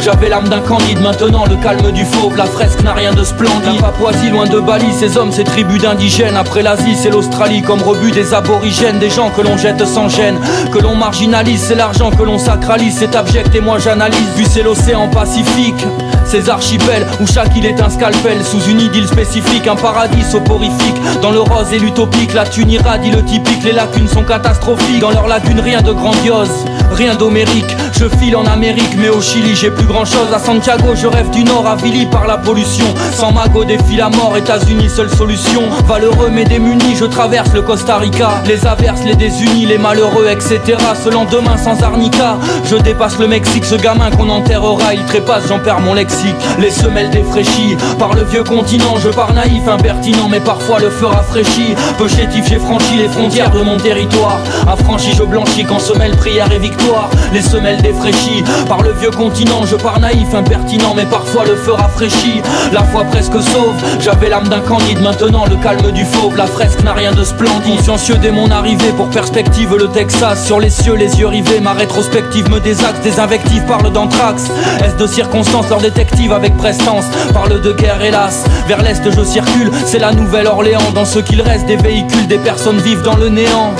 J'avais 0.00 0.28
l'âme 0.28 0.48
d'un 0.48 0.60
candide, 0.60 1.00
maintenant 1.00 1.44
le 1.46 1.56
calme 1.56 1.90
du 1.92 2.04
fauve. 2.04 2.36
La 2.36 2.44
fresque 2.44 2.82
n'a 2.82 2.92
rien 2.92 3.12
de 3.12 3.24
splendide. 3.24 3.80
La 3.80 3.88
Papouasie, 3.88 4.30
loin 4.30 4.46
de 4.46 4.60
Bali, 4.60 4.92
ces 4.92 5.16
hommes, 5.16 5.32
ces 5.32 5.44
tribus 5.44 5.82
d'indigènes. 5.82 6.36
Après 6.36 6.62
l'Asie, 6.62 6.96
c'est 6.96 7.10
l'Australie, 7.10 7.62
comme 7.62 7.82
rebut 7.82 8.10
des 8.10 8.34
aborigènes. 8.34 8.98
Des 8.98 9.10
gens 9.10 9.30
que 9.30 9.40
l'on 9.40 9.56
jette 9.56 9.84
sans 9.86 10.08
gêne, 10.08 10.38
que 10.72 10.78
l'on 10.78 10.94
marginalise. 10.94 11.62
C'est 11.62 11.74
l'argent 11.74 12.10
que 12.10 12.22
l'on 12.22 12.38
sacralise, 12.38 12.96
c'est 12.98 13.16
abject 13.16 13.54
et 13.54 13.60
moi 13.60 13.78
j'analyse. 13.78 14.34
Vu 14.36 14.44
c'est 14.48 14.62
l'océan 14.62 15.08
Pacifique. 15.08 15.84
Ces 16.26 16.50
archipels 16.50 17.06
où 17.20 17.26
chaque 17.26 17.54
île 17.56 17.66
est 17.66 17.80
un 17.80 17.88
scalpel 17.88 18.44
Sous 18.44 18.60
une 18.68 18.80
idylle 18.80 19.06
spécifique, 19.06 19.68
un 19.68 19.76
paradis 19.76 20.24
soporifique 20.24 20.96
Dans 21.22 21.30
le 21.30 21.38
rose 21.38 21.72
et 21.72 21.78
l'utopique, 21.78 22.34
la 22.34 22.44
thune 22.44 22.70
irradie 22.70 23.12
le 23.12 23.24
typique 23.24 23.62
Les 23.62 23.70
lacunes 23.70 24.08
sont 24.08 24.24
catastrophiques, 24.24 24.98
dans 24.98 25.12
leurs 25.12 25.28
lacunes 25.28 25.60
rien 25.60 25.82
de 25.82 25.92
grandiose 25.92 26.50
Rien 26.90 27.14
d'homérique, 27.14 27.76
je 27.92 28.08
file 28.08 28.34
en 28.34 28.44
Amérique 28.46 28.96
Mais 28.98 29.08
au 29.08 29.20
Chili 29.20 29.35
j'ai 29.54 29.70
plus 29.70 29.86
grand 29.86 30.04
chose 30.04 30.32
À 30.34 30.38
Santiago 30.38 30.94
je 30.94 31.06
rêve 31.06 31.30
du 31.30 31.44
nord 31.44 31.66
avili 31.66 32.06
par 32.06 32.26
la 32.26 32.38
pollution 32.38 32.86
Sans 33.12 33.32
mago 33.32 33.64
défile 33.64 34.00
à 34.00 34.10
mort, 34.10 34.36
États-Unis 34.36 34.88
seule 34.88 35.10
solution 35.10 35.62
Valeureux 35.86 36.30
mais 36.32 36.44
démunis, 36.44 36.96
je 36.96 37.04
traverse 37.04 37.52
le 37.52 37.62
Costa 37.62 37.96
Rica 37.98 38.30
Les 38.46 38.66
averses, 38.66 39.02
les 39.04 39.14
désunis, 39.14 39.66
les 39.66 39.78
malheureux, 39.78 40.28
etc 40.28 40.78
Ce 41.02 41.08
lendemain 41.08 41.56
sans 41.56 41.82
arnica, 41.82 42.36
je 42.64 42.76
dépasse 42.76 43.18
le 43.18 43.28
Mexique 43.28 43.64
Ce 43.64 43.74
gamin 43.74 44.10
qu'on 44.10 44.28
enterrera, 44.28 44.94
il 44.94 45.04
trépasse, 45.04 45.48
j'en 45.48 45.58
perds 45.58 45.80
mon 45.80 45.94
lexique 45.94 46.36
les 46.58 46.70
semelles 46.70 47.10
défraîchies 47.10 47.76
par 47.98 48.14
le 48.14 48.22
vieux 48.24 48.44
continent. 48.44 48.96
Je 48.98 49.08
pars 49.10 49.32
naïf, 49.32 49.66
impertinent, 49.68 50.28
mais 50.28 50.40
parfois 50.40 50.80
le 50.80 50.90
feu 50.90 51.06
rafraîchi. 51.06 51.74
Peu 51.98 52.08
chétif, 52.08 52.46
j'ai 52.48 52.58
franchi 52.58 52.96
les 52.96 53.08
frontières 53.08 53.50
de 53.50 53.60
mon 53.60 53.76
territoire. 53.76 54.38
Affranchi, 54.66 55.12
je 55.12 55.22
blanchis 55.22 55.64
quand 55.64 55.78
semelle 55.78 56.16
prière 56.16 56.50
et 56.52 56.58
victoire. 56.58 57.10
Les 57.32 57.42
semelles 57.42 57.82
défraîchies 57.82 58.44
par 58.68 58.82
le 58.82 58.92
vieux 58.92 59.10
continent. 59.10 59.25
Je 59.34 59.74
pars 59.74 59.98
naïf, 59.98 60.32
impertinent, 60.34 60.94
mais 60.94 61.04
parfois 61.04 61.44
le 61.44 61.56
feu 61.56 61.72
rafraîchi. 61.72 62.40
La 62.72 62.84
foi 62.84 63.02
presque 63.04 63.32
sauve, 63.32 63.74
j'avais 63.98 64.28
l'âme 64.28 64.48
d'un 64.48 64.60
candide. 64.60 65.00
Maintenant 65.00 65.44
le 65.46 65.56
calme 65.56 65.90
du 65.90 66.04
fauve, 66.04 66.36
la 66.36 66.46
fresque 66.46 66.82
n'a 66.84 66.92
rien 66.92 67.12
de 67.12 67.24
splendide. 67.24 67.76
Consciencieux 67.76 68.16
dès 68.22 68.30
mon 68.30 68.50
arrivée, 68.50 68.92
pour 68.96 69.08
perspective 69.10 69.74
le 69.74 69.88
Texas. 69.88 70.46
Sur 70.46 70.60
les 70.60 70.70
cieux, 70.70 70.94
les 70.94 71.18
yeux 71.18 71.26
rivés, 71.26 71.60
ma 71.60 71.72
rétrospective 71.72 72.48
me 72.50 72.60
désaxe. 72.60 73.00
Des 73.02 73.18
invectives 73.18 73.64
parlent 73.64 73.92
d'anthrax. 73.92 74.44
Est-ce 74.84 74.96
de 74.96 75.06
circonstances 75.06 75.68
leur 75.70 75.80
détective 75.80 76.32
avec 76.32 76.56
prestance 76.56 77.06
Parle 77.34 77.60
de 77.60 77.72
guerre 77.72 78.02
hélas 78.02 78.44
Vers 78.68 78.82
l'est 78.82 79.02
je 79.10 79.24
circule 79.24 79.70
C'est 79.86 79.98
la 79.98 80.12
Nouvelle-Orléans 80.12 80.92
Dans 80.94 81.04
ce 81.04 81.18
qu'il 81.18 81.40
reste 81.40 81.66
des 81.66 81.76
véhicules 81.76 82.26
Des 82.26 82.38
personnes 82.38 82.78
vivent 82.78 83.02
dans 83.02 83.16
le 83.16 83.28
néant 83.28 83.74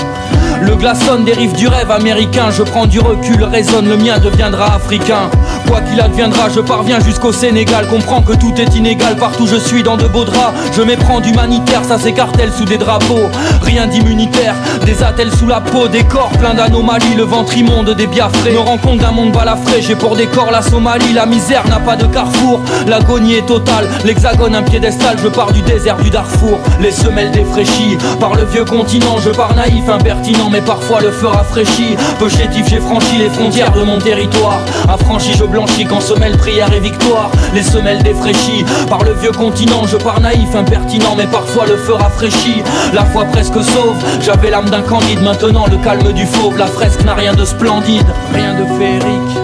le 0.61 0.75
glaçon 0.75 1.19
dérive 1.25 1.53
du 1.53 1.67
rêve 1.67 1.91
américain, 1.91 2.49
je 2.51 2.63
prends 2.63 2.85
du 2.85 2.99
recul, 2.99 3.43
résonne, 3.43 3.87
le 3.87 3.97
mien 3.97 4.17
deviendra 4.17 4.75
africain. 4.75 5.29
Quoi 5.67 5.81
qu'il 5.81 5.99
adviendra, 5.99 6.49
je 6.49 6.59
parviens 6.59 6.99
jusqu'au 6.99 7.31
Sénégal, 7.31 7.87
comprends 7.87 8.21
que 8.21 8.33
tout 8.33 8.53
est 8.57 8.75
inégal, 8.75 9.15
partout 9.17 9.47
je 9.47 9.55
suis 9.55 9.83
dans 9.83 9.97
de 9.97 10.07
beaux 10.07 10.25
draps. 10.25 10.53
Je 10.75 10.81
m'éprends 10.81 11.19
d'humanitaire, 11.19 11.83
ça 11.83 11.97
s'écartèle 11.97 12.51
sous 12.51 12.65
des 12.65 12.77
drapeaux. 12.77 13.29
Rien 13.61 13.87
d'immunitaire, 13.87 14.55
des 14.85 15.03
attelles 15.03 15.31
sous 15.31 15.47
la 15.47 15.61
peau, 15.61 15.87
des 15.87 16.03
corps 16.03 16.31
pleins 16.39 16.53
d'anomalies, 16.53 17.15
le 17.15 17.23
ventre 17.23 17.57
immonde 17.57 17.93
des 17.95 18.07
biafrés. 18.07 18.53
Me 18.53 18.59
rends 18.59 18.77
compte 18.77 18.99
d'un 18.99 19.11
monde 19.11 19.31
balafré, 19.31 19.81
j'ai 19.81 19.95
pour 19.95 20.15
décor 20.15 20.51
la 20.51 20.61
Somalie, 20.61 21.13
la 21.13 21.25
misère 21.25 21.67
n'a 21.67 21.79
pas 21.79 21.95
de 21.95 22.05
carrefour, 22.05 22.61
l'agonie 22.87 23.35
est 23.35 23.45
totale, 23.45 23.87
l'hexagone 24.05 24.55
un 24.55 24.63
piédestal, 24.63 25.17
je 25.21 25.27
pars 25.27 25.51
du 25.51 25.61
désert 25.61 25.97
du 25.97 26.09
Darfour, 26.09 26.59
les 26.79 26.91
semelles 26.91 27.31
défraîchies 27.31 27.97
par 28.19 28.35
le 28.35 28.45
vieux 28.45 28.65
continent, 28.65 29.17
je 29.19 29.29
pars 29.29 29.55
naïf, 29.55 29.87
impertinent 29.89 30.46
mais 30.49 30.61
parfois 30.61 31.01
le 31.01 31.11
feu 31.11 31.27
rafraîchi. 31.27 31.95
Peu 32.19 32.29
chétif, 32.29 32.67
j'ai 32.67 32.79
franchi 32.79 33.17
les 33.17 33.29
frontières 33.29 33.71
de 33.71 33.83
mon 33.83 33.97
territoire. 33.99 34.59
Affranchi, 34.87 35.33
je 35.37 35.43
blanchis 35.43 35.85
quand 35.85 36.01
semelle 36.01 36.37
prière 36.37 36.71
et 36.73 36.79
victoire. 36.79 37.29
Les 37.53 37.63
semelles 37.63 38.03
défraîchies 38.03 38.65
par 38.89 39.03
le 39.03 39.13
vieux 39.13 39.31
continent. 39.31 39.85
Je 39.85 39.97
pars 39.97 40.19
naïf, 40.19 40.55
impertinent, 40.55 41.15
mais 41.15 41.27
parfois 41.27 41.65
le 41.65 41.77
feu 41.77 41.93
rafraîchi. 41.93 42.63
La 42.93 43.05
foi 43.05 43.25
presque 43.25 43.61
sauve, 43.63 43.97
j'avais 44.21 44.49
l'âme 44.49 44.69
d'un 44.69 44.81
candide. 44.81 45.21
Maintenant 45.21 45.65
le 45.69 45.77
calme 45.77 46.11
du 46.13 46.25
fauve, 46.25 46.57
la 46.57 46.67
fresque 46.67 47.03
n'a 47.03 47.13
rien 47.13 47.33
de 47.33 47.45
splendide, 47.45 48.07
rien 48.33 48.53
de 48.53 48.65
féerique. 48.77 49.37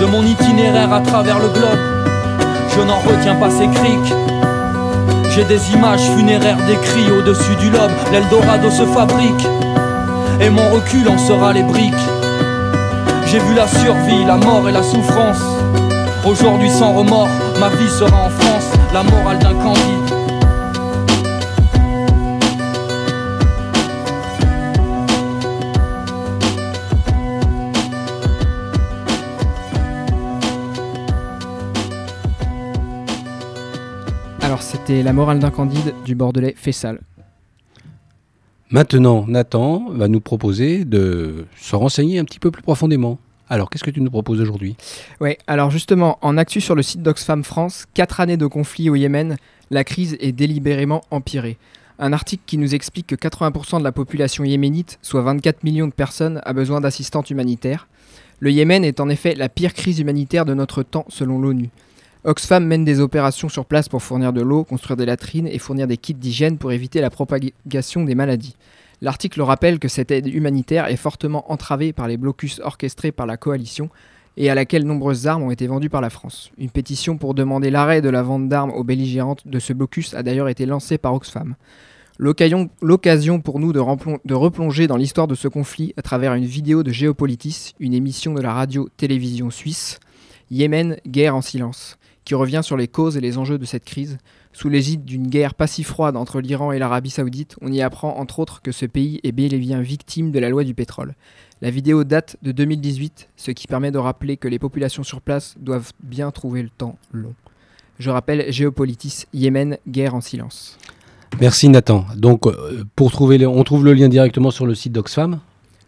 De 0.00 0.06
mon 0.06 0.22
itinéraire 0.22 0.92
à 0.92 1.00
travers 1.00 1.38
le 1.38 1.48
globe, 1.48 1.78
je 2.76 2.82
n'en 2.82 2.98
retiens 3.00 3.34
pas 3.34 3.50
ces 3.50 3.66
criques. 3.66 4.14
J'ai 5.34 5.44
des 5.44 5.72
images 5.72 6.02
funéraires 6.16 6.58
décrites 6.66 7.10
au-dessus 7.10 7.54
du 7.60 7.70
lobe, 7.70 7.90
l'Eldorado 8.12 8.70
se 8.70 8.84
fabrique 8.86 9.46
et 10.40 10.50
mon 10.50 10.70
recul 10.70 11.08
en 11.08 11.18
sera 11.18 11.52
les 11.52 11.62
briques. 11.62 11.94
J'ai 13.26 13.38
vu 13.38 13.54
la 13.54 13.66
survie, 13.66 14.24
la 14.24 14.36
mort 14.36 14.68
et 14.68 14.72
la 14.72 14.82
souffrance. 14.82 15.42
Aujourd'hui 16.24 16.70
sans 16.70 16.94
remords, 16.94 17.28
ma 17.60 17.68
vie 17.68 17.88
sera 17.88 18.26
en 18.26 18.30
France, 18.30 18.72
la 18.92 19.02
morale 19.02 19.38
d'un 19.38 19.54
candide. 19.54 19.78
Alors 34.40 34.62
c'était 34.62 35.02
La 35.02 35.12
morale 35.12 35.40
d'un 35.40 35.50
candide 35.50 35.94
du 36.04 36.14
Bordelais 36.14 36.54
Fessal. 36.56 37.00
Maintenant, 38.70 39.24
Nathan 39.26 39.88
va 39.90 40.08
nous 40.08 40.20
proposer 40.20 40.84
de 40.84 41.46
se 41.58 41.74
renseigner 41.74 42.18
un 42.18 42.24
petit 42.24 42.38
peu 42.38 42.50
plus 42.50 42.62
profondément. 42.62 43.18
Alors, 43.48 43.70
qu'est-ce 43.70 43.82
que 43.82 43.90
tu 43.90 44.02
nous 44.02 44.10
proposes 44.10 44.42
aujourd'hui? 44.42 44.76
Oui, 45.20 45.36
alors 45.46 45.70
justement, 45.70 46.18
en 46.20 46.36
actu 46.36 46.60
sur 46.60 46.74
le 46.74 46.82
site 46.82 47.02
d'Oxfam 47.02 47.44
France, 47.44 47.86
4 47.94 48.20
années 48.20 48.36
de 48.36 48.46
conflit 48.46 48.90
au 48.90 48.94
Yémen, 48.94 49.38
la 49.70 49.84
crise 49.84 50.18
est 50.20 50.32
délibérément 50.32 51.00
empirée. 51.10 51.56
Un 51.98 52.12
article 52.12 52.42
qui 52.44 52.58
nous 52.58 52.74
explique 52.74 53.06
que 53.06 53.14
80% 53.14 53.78
de 53.78 53.84
la 53.84 53.92
population 53.92 54.44
yéménite, 54.44 54.98
soit 55.00 55.22
24 55.22 55.64
millions 55.64 55.88
de 55.88 55.92
personnes, 55.92 56.42
a 56.44 56.52
besoin 56.52 56.82
d'assistance 56.82 57.30
humanitaire. 57.30 57.88
Le 58.38 58.50
Yémen 58.50 58.84
est 58.84 59.00
en 59.00 59.08
effet 59.08 59.34
la 59.34 59.48
pire 59.48 59.72
crise 59.72 59.98
humanitaire 59.98 60.44
de 60.44 60.52
notre 60.52 60.82
temps 60.82 61.06
selon 61.08 61.40
l'ONU. 61.40 61.70
Oxfam 62.28 62.66
mène 62.66 62.84
des 62.84 63.00
opérations 63.00 63.48
sur 63.48 63.64
place 63.64 63.88
pour 63.88 64.02
fournir 64.02 64.34
de 64.34 64.42
l'eau, 64.42 64.62
construire 64.62 64.98
des 64.98 65.06
latrines 65.06 65.46
et 65.46 65.58
fournir 65.58 65.86
des 65.86 65.96
kits 65.96 66.12
d'hygiène 66.12 66.58
pour 66.58 66.72
éviter 66.72 67.00
la 67.00 67.08
propagation 67.08 68.04
des 68.04 68.14
maladies. 68.14 68.54
L'article 69.00 69.40
rappelle 69.40 69.78
que 69.78 69.88
cette 69.88 70.10
aide 70.10 70.26
humanitaire 70.26 70.88
est 70.88 70.98
fortement 70.98 71.50
entravée 71.50 71.94
par 71.94 72.06
les 72.06 72.18
blocus 72.18 72.60
orchestrés 72.62 73.12
par 73.12 73.24
la 73.24 73.38
coalition 73.38 73.88
et 74.36 74.50
à 74.50 74.54
laquelle 74.54 74.84
nombreuses 74.84 75.26
armes 75.26 75.44
ont 75.44 75.50
été 75.50 75.66
vendues 75.66 75.88
par 75.88 76.02
la 76.02 76.10
France. 76.10 76.50
Une 76.58 76.68
pétition 76.68 77.16
pour 77.16 77.32
demander 77.32 77.70
l'arrêt 77.70 78.02
de 78.02 78.10
la 78.10 78.22
vente 78.22 78.46
d'armes 78.46 78.72
aux 78.72 78.84
belligérantes 78.84 79.48
de 79.48 79.58
ce 79.58 79.72
blocus 79.72 80.12
a 80.12 80.22
d'ailleurs 80.22 80.50
été 80.50 80.66
lancée 80.66 80.98
par 80.98 81.14
Oxfam. 81.14 81.54
L'occasion 82.18 83.40
pour 83.40 83.58
nous 83.58 83.72
de, 83.72 83.80
replonger 84.34 84.86
dans 84.86 84.98
l'histoire 84.98 85.28
de 85.28 85.34
ce 85.34 85.48
conflit 85.48 85.94
à 85.96 86.02
travers 86.02 86.34
une 86.34 86.44
vidéo 86.44 86.82
de 86.82 86.92
Géopolitis, 86.92 87.72
une 87.80 87.94
émission 87.94 88.34
de 88.34 88.42
la 88.42 88.52
radio-télévision 88.52 89.48
suisse, 89.48 89.98
Yémen, 90.50 90.96
guerre 91.06 91.36
en 91.36 91.42
silence, 91.42 91.97
qui 92.28 92.34
revient 92.34 92.60
sur 92.62 92.76
les 92.76 92.88
causes 92.88 93.16
et 93.16 93.22
les 93.22 93.38
enjeux 93.38 93.56
de 93.56 93.64
cette 93.64 93.86
crise. 93.86 94.18
Sous 94.52 94.68
l'égide 94.68 95.02
d'une 95.02 95.28
guerre 95.28 95.54
pas 95.54 95.66
si 95.66 95.82
froide 95.82 96.14
entre 96.14 96.42
l'Iran 96.42 96.72
et 96.72 96.78
l'Arabie 96.78 97.08
saoudite, 97.08 97.56
on 97.62 97.72
y 97.72 97.80
apprend 97.80 98.18
entre 98.18 98.38
autres 98.38 98.60
que 98.60 98.70
ce 98.70 98.84
pays 98.84 99.18
est 99.24 99.32
bel 99.32 99.54
et 99.54 99.58
bien 99.58 99.80
victime 99.80 100.30
de 100.30 100.38
la 100.38 100.50
loi 100.50 100.62
du 100.62 100.74
pétrole. 100.74 101.14
La 101.62 101.70
vidéo 101.70 102.04
date 102.04 102.36
de 102.42 102.52
2018, 102.52 103.30
ce 103.34 103.50
qui 103.50 103.66
permet 103.66 103.90
de 103.90 103.96
rappeler 103.96 104.36
que 104.36 104.46
les 104.46 104.58
populations 104.58 105.04
sur 105.04 105.22
place 105.22 105.54
doivent 105.58 105.92
bien 106.02 106.30
trouver 106.30 106.60
le 106.62 106.68
temps 106.68 106.98
long. 107.12 107.32
Je 107.98 108.10
rappelle 108.10 108.52
Géopolitis, 108.52 109.24
Yémen, 109.32 109.78
guerre 109.88 110.14
en 110.14 110.20
silence. 110.20 110.76
Merci 111.40 111.70
Nathan. 111.70 112.04
Donc, 112.14 112.46
euh, 112.46 112.84
pour 112.94 113.10
trouver, 113.10 113.46
on 113.46 113.64
trouve 113.64 113.86
le 113.86 113.94
lien 113.94 114.10
directement 114.10 114.50
sur 114.50 114.66
le 114.66 114.74
site 114.74 114.92
d'Oxfam, 114.92 115.40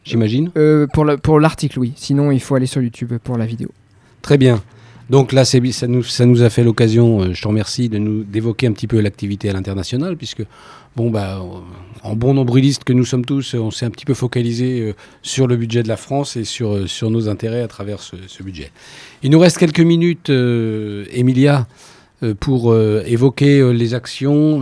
j'imagine 0.05 0.53
euh, 0.57 0.87
Pour 0.87 1.39
l'article, 1.39 1.81
oui. 1.81 1.93
Sinon, 1.97 2.31
il 2.31 2.41
faut 2.41 2.55
aller 2.55 2.65
sur 2.65 2.81
YouTube 2.81 3.13
pour 3.23 3.37
la 3.37 3.45
vidéo. 3.45 3.69
Très 4.23 4.39
bien. 4.39 4.63
Donc 5.11 5.33
là, 5.33 5.45
ça 5.45 5.59
nous, 5.89 6.43
a 6.43 6.51
fait 6.51 6.63
l'occasion, 6.63 7.21
euh, 7.21 7.35
je 7.35 7.43
te 7.43 7.49
remercie, 7.49 7.89
de 7.89 7.99
nous 7.99 8.23
d'évoquer 8.23 8.69
un 8.69 8.73
petit 8.73 8.87
peu 8.87 9.01
l'activité 9.01 9.51
à 9.51 9.53
l'international, 9.53 10.17
puisque 10.17 10.45
bon 10.95 11.11
bah 11.11 11.43
en 12.05 12.15
bon 12.15 12.35
nombriliste 12.35 12.85
que 12.85 12.93
nous 12.93 13.05
sommes 13.05 13.25
tous, 13.25 13.55
on 13.55 13.73
s'est 13.73 13.85
un 13.87 13.91
petit 13.91 14.05
peu 14.05 14.15
focalisé 14.15 14.81
euh, 14.81 14.93
sur 15.23 15.49
le 15.49 15.57
budget 15.57 15.83
de 15.83 15.89
la 15.89 15.97
France 15.97 16.37
et 16.37 16.45
sur, 16.45 16.75
euh, 16.75 16.87
sur 16.87 17.11
nos 17.11 17.29
intérêts 17.29 17.63
à 17.63 17.67
travers 17.67 17.99
ce, 17.99 18.43
budget. 18.45 18.71
Il 19.25 19.33
nous 19.33 19.41
reste 19.41 19.59
quelques 19.59 19.81
minutes, 19.81 20.31
Emilia, 20.31 21.67
pour 22.39 22.77
évoquer 22.77 23.73
les 23.73 23.95
actions, 23.95 24.61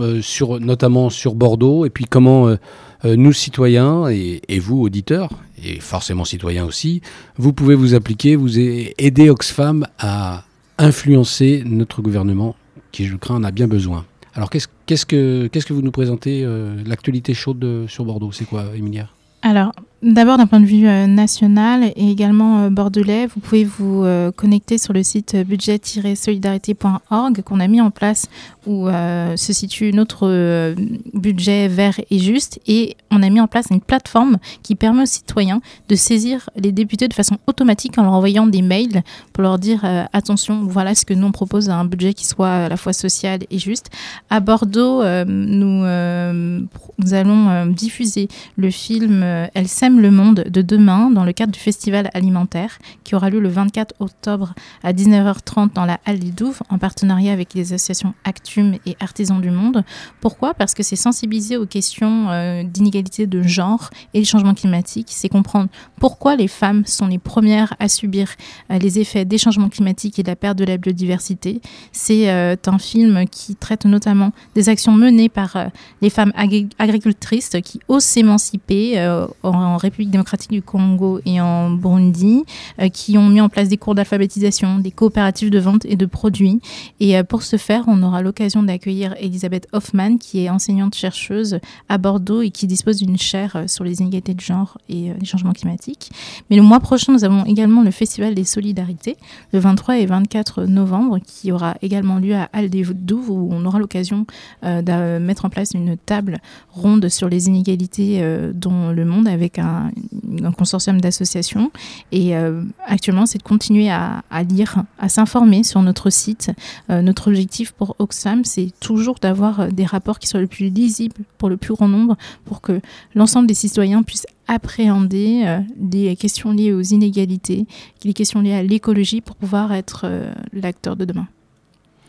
notamment 0.59 1.09
sur 1.09 1.35
Bordeaux, 1.35 1.85
et 1.85 1.89
puis 1.89 2.05
comment 2.05 2.55
nous, 3.03 3.33
citoyens, 3.33 4.07
et, 4.09 4.59
vous, 4.59 4.81
auditeurs, 4.81 5.29
et 5.63 5.79
forcément 5.79 6.25
citoyens 6.25 6.65
aussi, 6.65 7.01
vous 7.37 7.53
pouvez 7.53 7.75
vous 7.75 7.95
appliquer, 7.95 8.35
vous 8.35 8.59
aider 8.59 9.29
Oxfam 9.29 9.85
à 9.99 10.43
influencer 10.77 11.63
notre 11.65 12.01
gouvernement, 12.01 12.55
qui, 12.91 13.05
je 13.05 13.15
crains, 13.15 13.35
en 13.35 13.43
a 13.43 13.51
bien 13.51 13.67
besoin. 13.67 14.05
Alors, 14.33 14.49
qu'est-ce, 14.49 15.05
que, 15.05 15.73
vous 15.73 15.81
nous 15.81 15.91
présentez 15.91 16.43
euh, 16.43 16.81
L'actualité 16.85 17.33
chaude 17.33 17.85
sur 17.87 18.05
Bordeaux, 18.05 18.31
c'est 18.31 18.45
quoi, 18.45 18.65
Emilia 18.75 19.09
Alors, 19.41 19.73
D'abord 20.01 20.37
d'un 20.37 20.47
point 20.47 20.61
de 20.61 20.65
vue 20.65 20.87
euh, 20.87 21.07
national 21.07 21.91
et 21.97 22.09
également 22.09 22.59
euh, 22.59 22.69
bordelais, 22.69 23.27
vous 23.27 23.41
pouvez 23.41 23.65
vous 23.65 24.05
euh, 24.05 24.31
connecter 24.31 24.77
sur 24.77 24.93
le 24.93 25.03
site 25.03 25.35
budget-solidarité.org 25.35 27.41
qu'on 27.41 27.59
a 27.59 27.67
mis 27.67 27.81
en 27.81 27.91
place 27.91 28.27
où 28.65 28.87
se 28.87 29.53
situe 29.53 29.91
notre 29.93 30.75
budget 31.15 31.67
vert 31.67 31.99
et 32.11 32.19
juste 32.19 32.59
et 32.67 32.95
on 33.09 33.23
a 33.23 33.29
mis 33.29 33.41
en 33.41 33.47
place 33.47 33.65
une 33.71 33.81
plateforme 33.81 34.37
qui 34.61 34.75
permet 34.75 35.03
aux 35.03 35.07
citoyens 35.07 35.59
de 35.87 35.95
saisir 35.95 36.51
les 36.55 36.71
députés 36.71 37.07
de 37.07 37.15
façon 37.15 37.39
automatique 37.47 37.97
en 37.97 38.03
leur 38.03 38.13
envoyant 38.13 38.45
des 38.45 38.61
mails 38.61 39.01
pour 39.33 39.41
leur 39.41 39.57
dire 39.57 39.83
attention, 40.13 40.65
voilà 40.65 40.93
ce 40.93 41.03
que 41.03 41.15
nous 41.15 41.25
on 41.25 41.31
propose 41.31 41.71
un 41.71 41.83
budget 41.83 42.13
qui 42.13 42.27
soit 42.27 42.51
à 42.51 42.69
la 42.69 42.77
fois 42.77 42.93
social 42.93 43.39
et 43.49 43.57
juste. 43.57 43.89
À 44.29 44.39
Bordeaux, 44.39 45.03
nous, 45.25 45.83
nous 45.83 47.13
allons 47.13 47.65
diffuser 47.65 48.27
le 48.55 48.69
film 48.69 49.23
Elle 49.55 49.67
s'aime 49.67 49.88
le 49.97 50.11
monde 50.11 50.43
de 50.49 50.61
demain 50.61 51.09
dans 51.09 51.23
le 51.23 51.31
cadre 51.31 51.51
du 51.51 51.59
festival 51.59 52.09
alimentaire 52.13 52.77
qui 53.03 53.15
aura 53.15 53.29
lieu 53.29 53.39
le 53.39 53.49
24 53.49 53.95
octobre 53.99 54.53
à 54.83 54.93
19h30 54.93 55.73
dans 55.73 55.85
la 55.85 55.99
Halle 56.05 56.19
des 56.19 56.31
Douves 56.31 56.59
en 56.69 56.77
partenariat 56.77 57.31
avec 57.31 57.53
les 57.53 57.73
associations 57.73 58.13
Actum 58.23 58.75
et 58.85 58.95
Artisans 58.99 59.41
du 59.41 59.49
Monde. 59.49 59.83
Pourquoi? 60.21 60.53
Parce 60.53 60.73
que 60.73 60.83
c'est 60.83 60.95
sensibiliser 60.95 61.57
aux 61.57 61.65
questions 61.65 62.29
euh, 62.29 62.63
d'inégalité 62.63 63.25
de 63.25 63.41
genre 63.41 63.89
et 64.13 64.19
les 64.19 64.25
changements 64.25 64.53
climatiques. 64.53 65.07
C'est 65.09 65.29
comprendre 65.29 65.69
pourquoi 65.99 66.35
les 66.35 66.47
femmes 66.47 66.85
sont 66.85 67.07
les 67.07 67.17
premières 67.17 67.73
à 67.79 67.87
subir 67.87 68.29
euh, 68.71 68.77
les 68.77 68.99
effets 68.99 69.25
des 69.25 69.37
changements 69.37 69.69
climatiques 69.69 70.19
et 70.19 70.23
de 70.23 70.27
la 70.27 70.35
perte 70.35 70.57
de 70.57 70.65
la 70.65 70.77
biodiversité. 70.77 71.61
C'est 71.91 72.29
euh, 72.29 72.55
un 72.67 72.79
film 72.79 73.25
qui 73.27 73.55
traite 73.55 73.85
notamment 73.85 74.31
des 74.53 74.69
actions 74.69 74.91
menées 74.91 75.29
par 75.29 75.69
les 76.01 76.09
femmes 76.11 76.33
agricultrices 76.35 77.55
qui 77.63 77.79
osent 77.87 78.03
s'émanciper 78.03 78.99
en 79.41 79.77
République 79.79 80.11
démocratique 80.11 80.51
du 80.51 80.61
Congo 80.61 81.19
et 81.25 81.41
en 81.41 81.71
Burundi, 81.71 82.43
euh, 82.79 82.89
qui 82.89 83.17
ont 83.17 83.27
mis 83.27 83.41
en 83.41 83.49
place 83.49 83.69
des 83.69 83.77
cours 83.77 83.95
d'alphabétisation, 83.95 84.79
des 84.79 84.91
coopératives 84.91 85.49
de 85.49 85.59
vente 85.59 85.85
et 85.85 85.95
de 85.95 86.05
produits. 86.05 86.61
Et 86.99 87.17
euh, 87.17 87.23
pour 87.23 87.43
ce 87.43 87.57
faire, 87.57 87.85
on 87.87 88.03
aura 88.03 88.21
l'occasion 88.21 88.63
d'accueillir 88.63 89.15
Elisabeth 89.19 89.67
Hoffman, 89.71 90.17
qui 90.17 90.43
est 90.43 90.49
enseignante-chercheuse 90.49 91.59
à 91.87 91.97
Bordeaux 91.97 92.41
et 92.41 92.51
qui 92.51 92.67
dispose 92.67 92.97
d'une 92.97 93.17
chaire 93.17 93.55
euh, 93.55 93.67
sur 93.67 93.83
les 93.83 94.01
inégalités 94.01 94.33
de 94.33 94.41
genre 94.41 94.77
et 94.89 95.11
les 95.19 95.25
changements 95.25 95.53
climatiques. 95.53 96.11
Mais 96.49 96.55
le 96.55 96.61
mois 96.61 96.79
prochain, 96.79 97.13
nous 97.13 97.23
avons 97.23 97.45
également 97.45 97.81
le 97.81 97.91
Festival 97.91 98.35
des 98.35 98.43
Solidarités, 98.43 99.17
le 99.53 99.59
23 99.59 99.97
et 99.97 100.05
24 100.05 100.65
novembre, 100.65 101.19
qui 101.25 101.51
aura 101.51 101.75
également 101.81 102.17
lieu 102.17 102.35
à 102.35 102.49
Aldévouve, 102.53 103.29
où 103.29 103.49
on 103.51 103.65
aura 103.65 103.79
l'occasion 103.79 104.25
de 104.63 105.19
mettre 105.19 105.45
en 105.45 105.49
place 105.49 105.71
une 105.73 105.97
table 105.97 106.39
ronde 106.71 107.07
sur 107.09 107.29
les 107.29 107.47
inégalités 107.47 108.21
dans 108.53 108.91
le 108.91 109.05
monde 109.05 109.27
avec 109.27 109.59
un 109.59 109.68
un, 109.69 110.51
consortium 110.51 110.99
d'associations. 111.01 111.71
Et 112.11 112.35
euh, 112.35 112.63
actuellement, 112.85 113.25
c'est 113.25 113.37
de 113.37 113.43
continuer 113.43 113.89
à, 113.89 114.21
lire, 114.49 114.83
à 114.97 115.09
s'informer 115.09 115.63
sur 115.63 115.81
notre 115.81 116.09
site. 116.09 116.51
Euh, 116.89 117.01
notre 117.01 117.29
objectif 117.29 117.71
pour 117.71 117.95
Oxfam, 117.99 118.43
c'est 118.45 118.71
toujours 118.79 119.15
d'avoir 119.21 119.59
euh, 119.59 119.67
des 119.69 119.85
rapports 119.85 120.19
qui 120.19 120.27
soient 120.27 120.41
le 120.41 120.47
plus 120.47 120.69
lisibles 120.69 121.15
pour 121.37 121.49
le 121.49 121.57
plus 121.57 121.73
grand 121.73 121.87
nombre, 121.87 122.17
pour 122.45 122.61
que 122.61 122.81
l'ensemble 123.15 123.47
des 123.47 123.53
citoyens 123.53 124.03
puissent 124.03 124.27
appréhender 124.47 125.59
des 125.75 126.15
questions 126.15 126.51
liées 126.51 126.73
aux 126.73 126.81
inégalités, 126.81 127.67
les 128.03 128.13
questions 128.13 128.41
liées 128.41 128.55
à 128.55 128.63
l'écologie 128.63 129.21
pour 129.21 129.35
pouvoir 129.35 129.73
être 129.73 130.07
l'acteur 130.53 130.95
de 130.95 131.05
demain 131.05 131.27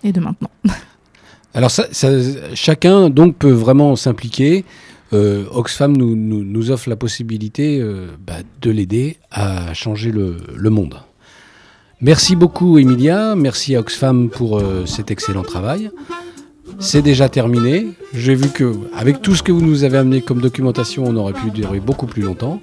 et 0.03 0.11
de 0.11 0.21
maintenant. 0.21 0.51
Alors 1.55 1.71
chacun 2.55 3.11
donc 3.11 3.37
peut 3.37 3.51
vraiment 3.51 3.95
s'impliquer. 3.97 4.65
Euh, 5.13 5.45
Oxfam 5.53 5.97
nous, 5.97 6.15
nous, 6.15 6.71
offre 6.71 6.89
la 6.89 6.95
possibilité 6.97 7.81
euh, 7.81 8.07
bah, 8.25 8.35
de 8.63 8.71
l'aider 8.71 9.17
à 9.31 9.75
changer 9.75 10.13
le, 10.13 10.71
monde. 10.71 10.95
Merci 12.01 12.37
beaucoup 12.37 12.79
Emilia, 12.79 13.35
merci 13.35 13.75
à 13.75 13.81
Oxfam 13.81 14.31
pour 14.31 14.59
euh, 14.59 14.87
cet 14.87 15.11
excellent 15.11 15.43
travail. 15.43 15.91
C'est 16.79 17.03
déjà 17.03 17.29
terminé. 17.29 17.89
J'ai 18.15 18.37
vu 18.37 18.49
que 18.49 18.73
avec 18.95 19.21
tout 19.21 19.35
ce 19.35 19.43
que 19.43 19.53
vous 19.53 19.61
nous 19.61 19.85
avez 19.85 19.99
amené 19.99 20.23
comme 20.23 20.41
documentation, 20.41 21.05
on 21.05 21.15
aurait 21.17 21.35
pu 21.35 21.51
durer 21.51 21.81
beaucoup 21.81 22.07
plus 22.07 22.23
longtemps. 22.23 22.63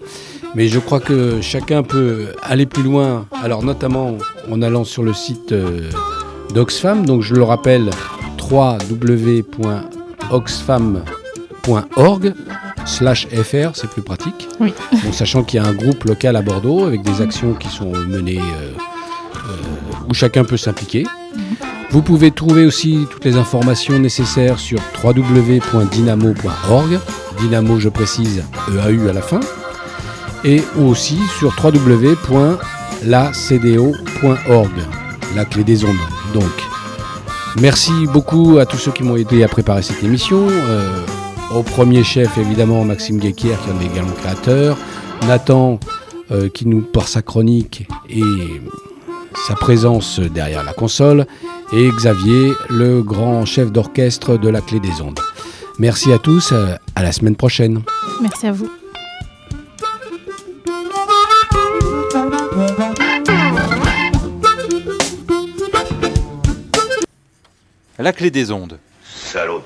Mais 0.55 0.69
je 0.69 0.79
crois 0.79 1.01
que 1.01 1.41
chacun 1.41 1.83
peut 1.83 2.29
aller 2.41 2.65
plus 2.65 2.81
loin, 2.81 3.27
alors 3.43 3.61
notamment 3.63 4.17
en 4.49 4.61
allant 4.61 4.85
sur 4.85 5.03
le 5.03 5.13
site 5.13 5.53
d'Oxfam. 6.53 7.05
Donc 7.05 7.21
je 7.21 7.35
le 7.35 7.43
rappelle, 7.43 7.89
www.oxfam.com 8.49 11.03
.org 11.67 12.33
slash 12.85 13.27
fr, 13.27 13.71
c'est 13.75 13.89
plus 13.89 14.01
pratique. 14.01 14.47
Oui. 14.59 14.73
sachant 15.11 15.43
qu'il 15.43 15.61
y 15.61 15.63
a 15.63 15.67
un 15.67 15.73
groupe 15.73 16.03
local 16.05 16.35
à 16.35 16.41
Bordeaux 16.41 16.85
avec 16.85 17.01
des 17.01 17.21
actions 17.21 17.53
qui 17.53 17.67
sont 17.67 17.91
menées 17.91 18.39
euh, 18.39 18.71
euh, 19.35 20.09
où 20.09 20.13
chacun 20.13 20.43
peut 20.43 20.57
s'impliquer. 20.57 21.03
Mhm. 21.35 21.41
Vous 21.89 22.01
pouvez 22.01 22.31
trouver 22.31 22.65
aussi 22.65 23.07
toutes 23.09 23.23
les 23.23 23.37
informations 23.37 23.97
nécessaires 23.97 24.59
sur 24.59 24.79
www.dynamo.org. 25.03 26.99
Dynamo, 27.39 27.79
je 27.79 27.87
précise, 27.89 28.43
EAU 28.69 29.07
à 29.09 29.13
la 29.13 29.21
fin. 29.21 29.39
Et 30.43 30.61
aussi 30.77 31.17
sur 31.39 31.55
www.lacdo.org. 31.63 32.31
La 35.35 35.45
clé 35.45 35.63
des 35.63 35.85
ondes. 35.85 35.95
Donc, 36.33 36.43
merci 37.59 37.91
beaucoup 38.11 38.57
à 38.57 38.65
tous 38.65 38.77
ceux 38.77 38.91
qui 38.91 39.03
m'ont 39.03 39.15
aidé 39.15 39.43
à 39.43 39.47
préparer 39.47 39.81
cette 39.81 40.03
émission. 40.03 40.47
Euh, 40.49 41.05
au 41.53 41.63
premier 41.63 42.03
chef, 42.03 42.37
évidemment, 42.37 42.83
Maxime 42.83 43.19
Guéquier, 43.19 43.55
qui 43.63 43.71
en 43.71 43.79
est 43.81 43.85
également 43.85 44.13
créateur. 44.13 44.77
Nathan, 45.27 45.79
euh, 46.31 46.49
qui 46.49 46.67
nous, 46.67 46.81
par 46.81 47.07
sa 47.07 47.21
chronique 47.21 47.87
et 48.09 48.21
sa 49.47 49.55
présence 49.55 50.19
derrière 50.19 50.63
la 50.63 50.73
console. 50.73 51.25
Et 51.73 51.89
Xavier, 51.89 52.53
le 52.69 53.01
grand 53.01 53.45
chef 53.45 53.71
d'orchestre 53.71 54.37
de 54.37 54.49
la 54.49 54.61
Clé 54.61 54.79
des 54.79 55.01
Ondes. 55.01 55.19
Merci 55.79 56.11
à 56.11 56.17
tous, 56.17 56.51
euh, 56.51 56.75
à 56.95 57.03
la 57.03 57.11
semaine 57.11 57.35
prochaine. 57.35 57.81
Merci 58.21 58.47
à 58.47 58.51
vous. 58.51 58.69
La 67.99 68.13
clé 68.13 68.29
des 68.29 68.51
ondes. 68.51 68.79
Salaud. 69.03 69.63